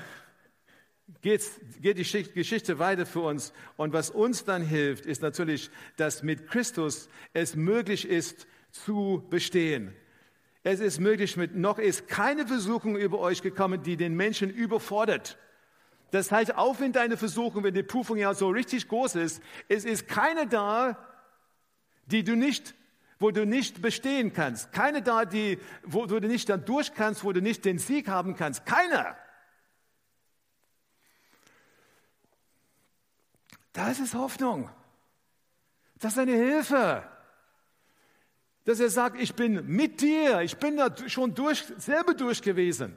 geht 1.21 1.43
die 1.81 1.93
Geschichte 1.93 2.79
weiter 2.79 3.05
für 3.05 3.21
uns. 3.21 3.53
Und 3.75 3.93
was 3.93 4.09
uns 4.09 4.45
dann 4.45 4.61
hilft, 4.61 5.05
ist 5.05 5.21
natürlich, 5.21 5.69
dass 5.97 6.23
mit 6.23 6.47
Christus 6.47 7.09
es 7.33 7.55
möglich 7.55 8.07
ist, 8.07 8.47
zu 8.71 9.25
bestehen. 9.29 9.93
Es 10.63 10.79
ist 10.79 10.99
möglich, 10.99 11.37
mit, 11.37 11.55
noch 11.55 11.79
ist 11.79 12.07
keine 12.07 12.45
Versuchung 12.45 12.97
über 12.97 13.19
euch 13.19 13.41
gekommen, 13.41 13.81
die 13.81 13.95
den 13.95 14.15
Menschen 14.15 14.49
überfordert. 14.49 15.37
Das 16.11 16.31
heißt, 16.31 16.55
auch 16.55 16.79
wenn 16.79 16.91
deine 16.91 17.17
Versuchung, 17.17 17.63
wenn 17.63 17.73
die 17.73 17.83
Prüfung 17.83 18.17
ja 18.17 18.33
so 18.33 18.49
richtig 18.49 18.87
groß 18.87 19.15
ist, 19.15 19.41
es 19.67 19.85
ist 19.85 20.07
keine 20.07 20.47
da, 20.47 20.97
die 22.07 22.23
du 22.23 22.35
nicht, 22.35 22.73
wo 23.19 23.31
du 23.31 23.45
nicht 23.45 23.81
bestehen 23.81 24.33
kannst. 24.33 24.71
Keine 24.71 25.01
da, 25.01 25.25
die, 25.25 25.59
wo 25.83 26.05
du 26.07 26.19
nicht 26.19 26.49
dann 26.49 26.65
durch 26.65 26.93
kannst, 26.93 27.23
wo 27.23 27.31
du 27.31 27.41
nicht 27.41 27.63
den 27.63 27.77
Sieg 27.77 28.07
haben 28.07 28.35
kannst. 28.35 28.65
Keiner. 28.65 29.15
Das 33.73 33.99
ist 33.99 34.13
Hoffnung. 34.13 34.69
Das 35.99 36.13
ist 36.13 36.19
eine 36.19 36.33
Hilfe. 36.33 37.03
Dass 38.69 38.79
er 38.79 38.91
sagt, 38.91 39.19
ich 39.19 39.33
bin 39.33 39.65
mit 39.65 39.99
dir. 39.99 40.41
Ich 40.41 40.57
bin 40.57 40.77
da 40.77 40.95
schon 41.09 41.33
durch, 41.33 41.65
selber 41.79 42.13
durch 42.13 42.43
gewesen. 42.43 42.95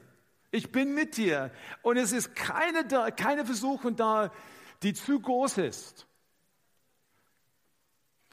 Ich 0.51 0.71
bin 0.71 0.93
mit 0.93 1.17
dir. 1.17 1.51
Und 1.81 1.97
es 1.97 2.13
ist 2.13 2.37
keine, 2.37 2.85
keine 3.13 3.47
Versuchung 3.47 3.97
da, 3.97 4.31
die 4.83 4.93
zu 4.93 5.19
groß 5.19 5.57
ist. 5.57 6.07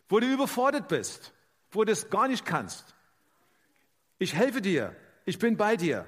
Wo 0.10 0.20
du 0.20 0.28
überfordert 0.30 0.90
bist. 0.90 1.32
Wo 1.72 1.86
du 1.86 1.94
es 1.94 2.10
gar 2.10 2.28
nicht 2.28 2.46
kannst. 2.46 2.94
Ich 4.18 4.36
helfe 4.36 4.60
dir. 4.60 4.94
Ich 5.24 5.40
bin 5.40 5.56
bei 5.56 5.78
dir. 5.78 6.06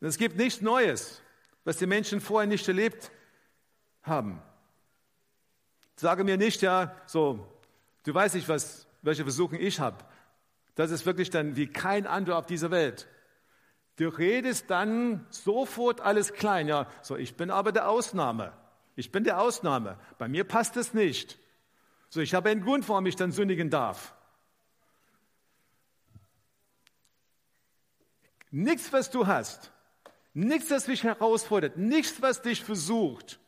Es 0.00 0.18
gibt 0.18 0.36
nichts 0.36 0.60
Neues, 0.60 1.22
was 1.62 1.76
die 1.76 1.86
Menschen 1.86 2.20
vorher 2.20 2.48
nicht 2.48 2.66
erlebt 2.66 3.12
haben. 4.02 4.42
Sage 5.94 6.24
mir 6.24 6.36
nicht, 6.36 6.62
ja, 6.62 7.00
so, 7.06 7.46
du 8.04 8.14
weißt 8.14 8.34
nicht, 8.34 8.48
was, 8.48 8.86
welche 9.02 9.22
Versuchung 9.22 9.58
ich 9.60 9.80
habe. 9.80 10.04
Das 10.74 10.90
ist 10.90 11.06
wirklich 11.06 11.30
dann 11.30 11.56
wie 11.56 11.66
kein 11.66 12.06
anderer 12.06 12.38
auf 12.38 12.46
dieser 12.46 12.70
Welt. 12.70 13.08
Du 13.96 14.08
redest 14.08 14.70
dann 14.70 15.26
sofort 15.30 16.00
alles 16.00 16.32
klein. 16.32 16.68
Ja, 16.68 16.86
so, 17.02 17.16
ich 17.16 17.36
bin 17.36 17.50
aber 17.50 17.72
der 17.72 17.88
Ausnahme. 17.88 18.52
Ich 18.96 19.12
bin 19.12 19.24
der 19.24 19.40
Ausnahme. 19.40 19.98
Bei 20.18 20.28
mir 20.28 20.44
passt 20.44 20.76
es 20.76 20.94
nicht. 20.94 21.38
So, 22.08 22.20
ich 22.20 22.34
habe 22.34 22.48
einen 22.48 22.62
Grund, 22.62 22.88
warum 22.88 23.06
ich 23.06 23.16
dann 23.16 23.32
sündigen 23.32 23.70
darf. 23.70 24.14
Nichts, 28.50 28.92
was 28.92 29.10
du 29.10 29.26
hast, 29.26 29.70
nichts, 30.34 30.70
was 30.70 30.86
dich 30.86 31.04
herausfordert, 31.04 31.76
nichts, 31.76 32.20
was 32.20 32.42
dich 32.42 32.64
versucht, 32.64 33.38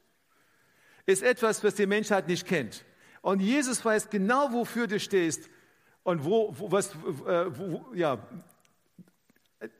ist 1.06 1.22
etwas, 1.22 1.64
was 1.64 1.74
die 1.74 1.86
Menschheit 1.86 2.28
nicht 2.28 2.46
kennt. 2.46 2.84
Und 3.22 3.40
Jesus 3.40 3.82
weiß 3.84 4.10
genau, 4.10 4.52
wofür 4.52 4.86
du 4.86 5.00
stehst 5.00 5.48
und 6.02 6.24
wo, 6.24 6.54
wo, 6.58 6.70
was, 6.70 6.90
äh, 6.90 7.56
wo, 7.56 7.86
ja, 7.94 8.18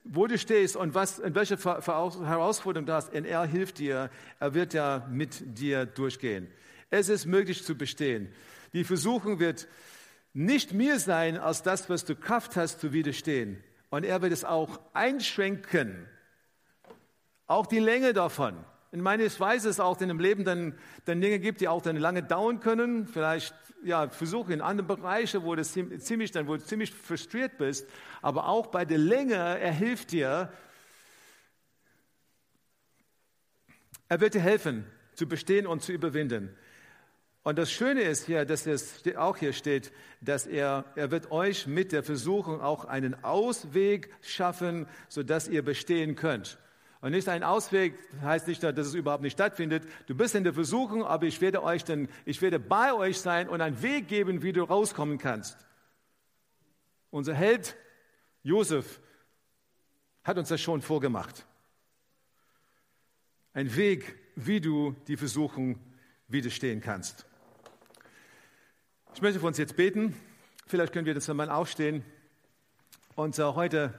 wo 0.05 0.29
du 0.29 0.39
stehst 0.39 0.77
und 0.77 0.95
was, 0.95 1.19
in 1.19 1.35
welche 1.35 1.59
Herausforderung 1.59 2.87
du 2.87 2.93
hast, 2.95 3.13
und 3.13 3.25
er 3.25 3.45
hilft 3.45 3.79
dir, 3.79 4.11
er 4.39 4.55
wird 4.55 4.75
ja 4.75 5.07
mit 5.11 5.59
dir 5.59 5.87
durchgehen. 5.87 6.49
Es 6.89 7.09
ist 7.09 7.27
möglich 7.27 7.65
zu 7.65 7.75
bestehen. 7.75 8.33
Die 8.73 8.85
Versuchung 8.85 9.41
wird 9.41 9.67
nicht 10.35 10.73
mehr 10.73 10.99
sein, 11.01 11.37
als 11.37 11.63
das, 11.63 11.91
was 11.91 12.05
du 12.05 12.15
Kraft 12.15 12.57
hast, 12.57 12.81
zu 12.81 12.93
widerstehen. 12.93 13.63
Und 13.91 14.05
er 14.05 14.23
wird 14.23 14.33
es 14.33 14.45
auch 14.45 14.81
einschränken. 14.95 16.07
Auch 17.47 17.67
die 17.67 17.81
Länge 17.81 18.13
davon. 18.13 18.65
In 18.93 19.01
meines 19.01 19.41
weiß 19.41 19.65
es 19.65 19.81
auch 19.81 19.99
in 20.03 20.09
dem 20.09 20.21
Leben 20.21 20.45
dann, 20.45 20.75
dann 21.07 21.21
Dinge 21.21 21.39
gibt, 21.39 21.63
die 21.63 21.69
auch 21.69 21.81
dann 21.81 21.97
lange 21.97 22.23
dauern 22.23 22.61
können. 22.61 23.07
Vielleicht 23.07 23.55
ja, 23.83 24.11
Versuche 24.11 24.53
in 24.53 24.61
anderen 24.61 24.87
Bereichen, 24.87 25.45
wo 25.45 25.55
du 25.55 25.65
ziemlich, 25.65 26.31
dann, 26.31 26.47
wo 26.47 26.57
du 26.57 26.63
ziemlich 26.63 26.93
frustriert 26.93 27.57
bist. 27.57 27.89
Aber 28.21 28.49
auch 28.49 28.67
bei 28.67 28.85
der 28.85 28.99
Länge, 28.99 29.35
er 29.35 29.73
hilft 29.73 30.13
dir. 30.13 30.53
Er 34.09 34.21
wird 34.21 34.35
dir 34.35 34.43
helfen, 34.43 34.85
zu 35.15 35.27
bestehen 35.27 35.67
und 35.67 35.83
zu 35.83 35.93
überwinden. 35.93 36.55
Und 37.45 37.57
das 37.59 37.73
Schöne 37.73 38.03
ist 38.03 38.27
hier, 38.27 38.45
dass 38.45 38.67
es 38.67 39.03
auch 39.17 39.39
hier 39.39 39.55
steht, 39.55 39.91
dass 40.21 40.47
er, 40.47 40.85
er 40.97 41.11
wird 41.11 41.33
euch 41.33 41.67
mit 41.67 41.93
der 41.93 42.03
Versuchung 42.03 42.61
auch 42.61 42.85
einen 42.85 43.25
Ausweg 43.25 44.15
schaffen, 44.21 44.87
sodass 45.09 45.49
ihr 45.49 45.65
bestehen 45.65 46.15
könnt. 46.15 46.59
Und 47.03 47.11
nicht 47.11 47.29
ein 47.29 47.43
Ausweg 47.43 47.99
heißt 48.23 48.47
nicht, 48.47 48.63
dass 48.63 48.87
es 48.87 48.95
überhaupt 48.95 49.25
nicht 49.25 49.33
stattfindet. 49.33 49.83
Du 50.07 50.15
bist 50.15 50.37
in 50.37 50.45
der 50.45 50.55
Versuchung, 50.55 51.05
aber 51.05 51.27
ich 51.27 51.41
werde 51.41 51.65
euch 51.65 51.85
dann, 51.85 52.09
ich 52.25 52.41
werde 52.41 52.61
bei 52.61 52.95
euch 52.95 53.19
sein 53.19 53.49
und 53.49 53.61
einen 53.61 53.83
Weg 53.83 54.07
geben, 54.07 54.43
wie 54.43 54.53
du 54.53 54.63
rauskommen 54.63 55.19
kannst. 55.19 55.67
Unser 57.11 57.35
Held 57.35 57.77
Josef 58.45 59.01
hat 60.23 60.39
uns 60.39 60.49
das 60.49 60.61
schon 60.61 60.81
vorgemacht. 60.81 61.45
Ein 63.53 63.75
Weg, 63.75 64.17
wie 64.37 64.61
du 64.61 64.95
die 65.09 65.17
Versuchung 65.17 65.81
widerstehen 66.29 66.81
kannst. 66.81 67.27
Ich 69.13 69.23
möchte 69.23 69.41
für 69.41 69.47
uns 69.49 69.59
jetzt 69.59 69.75
beten. 69.75 70.15
Vielleicht 70.69 70.93
können 70.93 71.07
wir 71.07 71.15
das 71.15 71.29
einmal 71.29 71.51
aufstehen 71.51 72.05
und 73.17 73.37
heute 73.37 73.93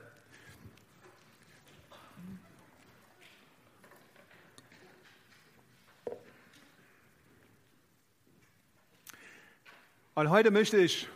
Und 10.15 10.29
heute 10.29 10.51
möchte 10.51 10.77
ich, 10.77 11.07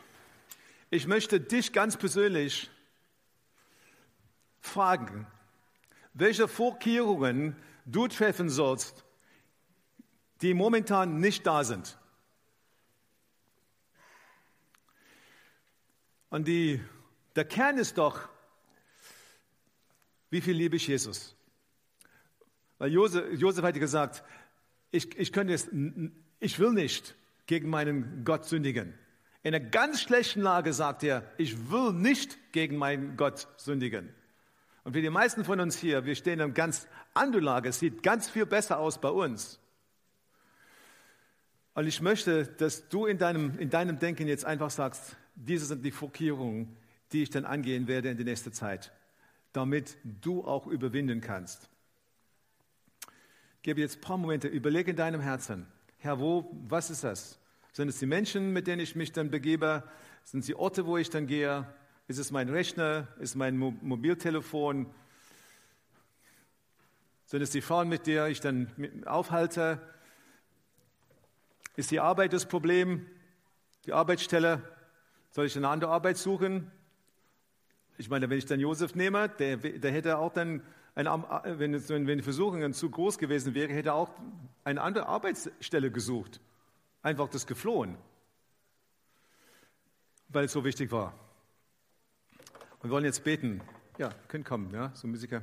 ich 0.90 1.06
möchte 1.06 1.40
dich 1.40 1.72
ganz 1.72 1.98
persönlich 1.98 2.72
fragen, 4.60 5.28
welche 6.14 6.48
Vorkehrungen 6.48 7.56
du 7.86 8.08
treffen 8.08 8.50
sollst, 8.50 9.06
die 10.42 10.56
momentan 10.56 11.20
nicht 11.20 11.46
da 11.46 11.64
sind. 11.64 12.00
Und 16.30 16.48
die, 16.48 16.82
der 17.36 17.46
Kern 17.46 17.78
ist 17.78 18.00
doch, 18.00 18.28
wie 20.32 20.42
viel 20.42 20.56
liebe 20.56 20.76
ich 20.76 20.88
Jesus? 20.88 21.36
Weil 22.80 22.92
Josef, 22.92 23.40
Josef 23.40 23.64
hatte 23.64 23.80
gesagt, 23.80 24.24
ich, 24.90 25.16
ich 25.18 25.32
könnte 25.32 25.54
es, 25.54 25.70
ich 26.40 26.58
will 26.58 26.72
nicht 26.72 27.16
gegen 27.48 27.70
meinen 27.70 28.24
Gott 28.24 28.46
sündigen. 28.46 28.94
In 29.42 29.56
einer 29.56 29.66
ganz 29.66 30.02
schlechten 30.02 30.42
Lage 30.42 30.74
sagt 30.74 31.04
er, 31.04 31.24
ich 31.38 31.72
will 31.72 31.94
nicht 31.94 32.38
gegen 32.52 32.78
meinen 32.78 33.18
Gott 33.18 33.48
sündigen. 33.58 34.14
Und 34.84 34.94
für 34.94 35.02
die 35.02 35.10
meisten 35.10 35.44
von 35.44 35.60
uns 35.60 35.78
hier, 35.78 36.06
wir 36.06 36.16
stehen 36.16 36.34
in 36.34 36.42
einer 36.42 36.54
ganz 36.54 36.88
anderen 37.14 37.46
Lage. 37.46 37.70
Es 37.70 37.80
sieht 37.80 38.04
ganz 38.04 38.30
viel 38.30 38.46
besser 38.46 38.80
aus 38.80 39.02
bei 39.02 39.10
uns. 39.10 39.60
Und 41.74 41.88
ich 41.88 42.02
möchte, 42.02 42.46
dass 42.46 42.90
du 42.90 43.06
in 43.06 43.18
deinem, 43.18 43.58
in 43.60 43.70
deinem 43.70 44.00
Denken 44.00 44.28
jetzt 44.28 44.46
einfach 44.46 44.72
sagst, 44.72 45.16
diese 45.36 45.66
sind 45.66 45.86
die 45.86 45.92
Vorkehrungen, 45.92 46.76
die 47.12 47.24
ich 47.24 47.30
dann 47.30 47.46
angehen 47.46 47.88
werde 47.88 48.10
in 48.10 48.18
der 48.18 48.26
nächsten 48.26 48.52
Zeit, 48.52 48.92
damit 49.54 49.98
du 50.04 50.44
auch 50.44 50.68
überwinden 50.68 51.22
kannst. 51.22 51.70
Ich 53.58 53.62
gebe 53.62 53.82
jetzt 53.82 53.98
ein 53.98 54.02
paar 54.02 54.18
Momente, 54.18 54.48
überlege 54.48 54.92
in 54.92 54.98
deinem 54.98 55.22
Herzen, 55.22 55.68
Herr, 56.08 56.22
wo, 56.22 56.50
was 56.70 56.90
ist 56.90 57.04
das? 57.04 57.38
Sind 57.74 57.90
es 57.90 58.00
die 58.00 58.06
Menschen, 58.06 58.54
mit 58.54 58.66
denen 58.66 58.80
ich 58.80 58.96
mich 58.96 59.12
dann 59.12 59.30
begebe? 59.30 59.84
Sind 60.24 60.40
es 60.40 60.46
die 60.46 60.56
Orte, 60.56 60.86
wo 60.86 60.96
ich 60.96 61.10
dann 61.10 61.28
gehe? 61.28 61.68
Ist 62.08 62.18
es 62.18 62.32
mein 62.32 62.48
Rechner? 62.48 63.10
Ist 63.20 63.32
es 63.32 63.36
mein 63.36 63.58
Mo 63.58 63.74
Mobiltelefon? 63.82 64.86
Sind 67.26 67.42
es 67.42 67.52
die 67.52 67.60
Frauen, 67.60 67.90
mit 67.90 68.08
denen 68.08 68.32
ich 68.32 68.40
dann 68.40 68.72
aufhalte? 69.06 69.82
Ist 71.76 71.92
die 71.92 72.00
Arbeit 72.00 72.32
das 72.32 72.46
Problem? 72.46 73.06
Die 73.86 73.92
Arbeitsstelle? 73.92 74.62
Soll 75.32 75.48
ich 75.48 75.58
eine 75.58 75.68
andere 75.68 75.92
Arbeit 75.92 76.16
suchen? 76.16 76.72
Ich 77.98 78.10
meine, 78.10 78.30
wenn 78.30 78.38
ich 78.38 78.46
dann 78.46 78.62
Josef 78.62 78.96
nehme, 78.96 79.28
der, 79.28 79.58
der 79.58 79.92
hätte 79.92 80.20
auch 80.20 80.32
dann, 80.32 80.62
eine, 80.98 81.60
wenn, 81.60 82.08
wenn 82.08 82.18
die 82.18 82.24
Versuchungen 82.24 82.74
zu 82.74 82.90
groß 82.90 83.18
gewesen 83.18 83.54
wäre, 83.54 83.72
hätte 83.72 83.90
er 83.90 83.96
auch 83.96 84.10
eine 84.64 84.82
andere 84.82 85.06
Arbeitsstelle 85.08 85.92
gesucht 85.92 86.42
einfach 87.08 87.30
das 87.30 87.48
geflohen, 87.48 87.98
weil 90.28 90.46
es 90.46 90.52
so 90.52 90.66
wichtig 90.66 90.92
war. 90.92 91.14
wir 92.82 92.90
wollen 92.90 93.06
jetzt 93.06 93.24
beten. 93.24 93.62
Ja, 93.98 94.10
können 94.28 94.44
kommen, 94.44 94.74
ja, 94.74 94.92
so 94.94 95.08
Musiker. 95.08 95.42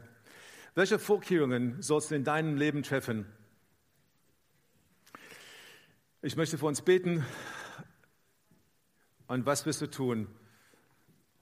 Welche 0.75 0.99
Vorkehrungen 0.99 1.81
sollst 1.81 2.11
du 2.11 2.17
in 2.17 2.25
deinem 2.25 2.57
Leben 2.57 2.83
treffen? 2.83 3.25
Ich 6.21 6.37
möchte 6.37 6.59
für 6.59 6.67
uns 6.67 6.83
beten. 6.83 7.25
Und 9.27 9.47
was 9.47 9.65
wirst 9.65 9.81
du 9.81 9.87
tun, 9.87 10.29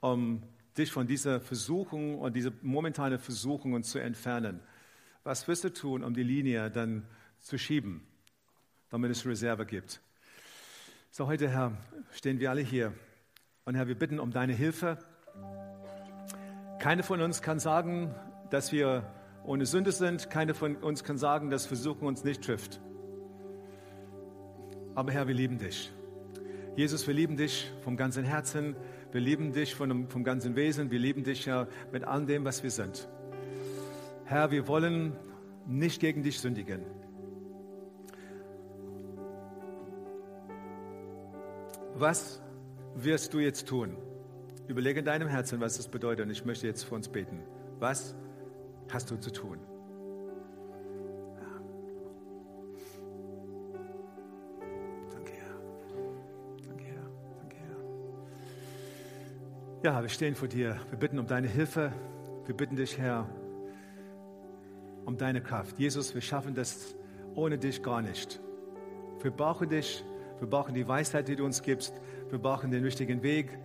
um 0.00 0.42
dich 0.76 0.90
von 0.90 1.06
dieser 1.06 1.40
Versuchung 1.40 2.18
und 2.18 2.34
dieser 2.34 2.52
momentanen 2.62 3.18
Versuchungen 3.18 3.82
zu 3.82 3.98
entfernen? 3.98 4.60
Was 5.24 5.46
wirst 5.48 5.64
du 5.64 5.72
tun, 5.72 6.02
um 6.02 6.14
die 6.14 6.22
Linie 6.22 6.70
dann 6.70 7.06
zu 7.38 7.58
schieben, 7.58 8.06
damit 8.90 9.10
es 9.10 9.26
Reserve 9.26 9.66
gibt? 9.66 10.00
So, 11.10 11.26
heute, 11.26 11.48
Herr, 11.48 11.76
stehen 12.12 12.40
wir 12.40 12.50
alle 12.50 12.62
hier. 12.62 12.94
Und 13.64 13.74
Herr, 13.74 13.86
wir 13.86 13.94
bitten 13.94 14.18
um 14.18 14.30
deine 14.30 14.54
Hilfe. 14.54 14.98
Keine 16.80 17.02
von 17.02 17.20
uns 17.20 17.42
kann 17.42 17.60
sagen, 17.60 18.14
dass 18.50 18.72
wir 18.72 19.06
ohne 19.44 19.66
Sünde 19.66 19.92
sind. 19.92 20.30
Keine 20.30 20.54
von 20.54 20.76
uns 20.76 21.04
kann 21.04 21.18
sagen, 21.18 21.50
dass 21.50 21.66
Versuchen 21.66 22.06
uns 22.06 22.24
nicht 22.24 22.42
trifft. 22.42 22.80
Aber 24.94 25.12
Herr, 25.12 25.28
wir 25.28 25.34
lieben 25.34 25.58
dich. 25.58 25.92
Jesus, 26.74 27.06
wir 27.06 27.14
lieben 27.14 27.36
dich 27.36 27.70
vom 27.82 27.96
ganzen 27.96 28.24
Herzen. 28.24 28.74
Wir 29.12 29.20
lieben 29.20 29.52
dich 29.52 29.74
vom, 29.74 30.08
vom 30.08 30.24
ganzen 30.24 30.56
Wesen. 30.56 30.90
Wir 30.90 30.98
lieben 30.98 31.22
dich, 31.22 31.46
Herr, 31.46 31.68
mit 31.92 32.04
all 32.04 32.24
dem, 32.24 32.44
was 32.44 32.62
wir 32.62 32.70
sind. 32.70 33.08
Herr, 34.24 34.50
wir 34.50 34.66
wollen 34.66 35.12
nicht 35.66 36.00
gegen 36.00 36.22
dich 36.22 36.40
sündigen. 36.40 36.82
Was 41.94 42.42
wirst 42.94 43.34
du 43.34 43.38
jetzt 43.38 43.68
tun? 43.68 43.96
Überlege 44.66 45.00
in 45.00 45.04
deinem 45.04 45.28
Herzen, 45.28 45.60
was 45.60 45.76
das 45.76 45.88
bedeutet. 45.88 46.24
Und 46.24 46.32
ich 46.32 46.46
möchte 46.46 46.66
jetzt 46.66 46.84
für 46.84 46.94
uns 46.94 47.08
beten. 47.08 47.40
Was 47.78 48.16
hast 48.90 49.10
du 49.10 49.16
zu 49.16 49.30
tun? 49.30 49.58
Ja, 59.84 60.00
wir 60.00 60.10
stehen 60.10 60.36
vor 60.36 60.46
dir. 60.46 60.76
Wir 60.90 60.98
bitten 60.98 61.18
um 61.18 61.26
deine 61.26 61.48
Hilfe. 61.48 61.92
Wir 62.46 62.56
bitten 62.56 62.76
dich, 62.76 62.98
Herr, 62.98 63.28
um 65.04 65.16
deine 65.16 65.40
Kraft. 65.40 65.76
Jesus, 65.76 66.14
wir 66.14 66.20
schaffen 66.20 66.54
das 66.54 66.94
ohne 67.34 67.58
dich 67.58 67.82
gar 67.82 68.00
nicht. 68.00 68.40
Wir 69.22 69.32
brauchen 69.32 69.68
dich. 69.68 70.04
Wir 70.38 70.46
brauchen 70.48 70.72
die 70.72 70.86
Weisheit, 70.86 71.26
die 71.26 71.34
du 71.34 71.44
uns 71.44 71.62
gibst. 71.62 72.00
Wir 72.30 72.38
brauchen 72.38 72.70
den 72.70 72.84
richtigen 72.84 73.24
Weg. 73.24 73.58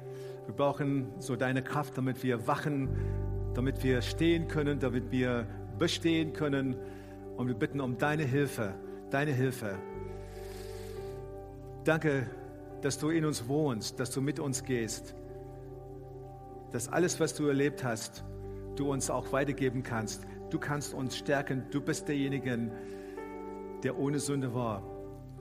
Wir 0.47 0.56
brauchen 0.56 1.13
so 1.19 1.36
deine 1.36 1.62
Kraft, 1.62 1.95
damit 1.99 2.23
wir 2.23 2.47
wachen, 2.47 2.89
damit 3.53 3.84
wir 3.84 4.01
stehen 4.01 4.47
können, 4.47 4.80
damit 4.80 5.12
wir 5.12 5.45
bestehen 5.77 6.34
können. 6.34 6.77
Und 7.36 7.47
wir 7.47 7.53
bitten 7.53 7.80
um 7.80 7.95
deine 7.95 8.23
Hilfe, 8.23 8.73
deine 9.12 9.34
Hilfe. 9.34 9.77
Danke, 11.84 12.25
dass 12.82 12.97
du 12.97 13.12
in 13.12 13.23
uns 13.23 13.47
wohnst, 13.47 13.99
dass 13.99 14.10
du 14.10 14.19
mit 14.19 14.39
uns 14.39 14.63
gehst, 14.63 15.13
dass 16.71 16.89
alles, 16.89 17.19
was 17.19 17.34
du 17.34 17.47
erlebt 17.47 17.84
hast, 17.84 18.23
du 18.75 18.91
uns 18.91 19.10
auch 19.10 19.32
weitergeben 19.32 19.84
kannst. 19.84 20.25
Du 20.49 20.60
kannst 20.60 20.93
uns 20.93 21.17
stärken. 21.17 21.65
Du 21.71 21.82
bist 21.82 22.08
derjenige, 22.08 22.71
der 23.84 23.97
ohne 23.97 24.19
Sünde 24.19 24.53
war. 24.53 24.84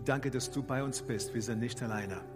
Danke, 0.04 0.30
dass 0.30 0.50
du 0.50 0.62
bei 0.62 0.82
uns 0.82 1.02
bist. 1.02 1.34
Wir 1.34 1.42
sind 1.42 1.60
nicht 1.60 1.82
alleine. 1.82 2.35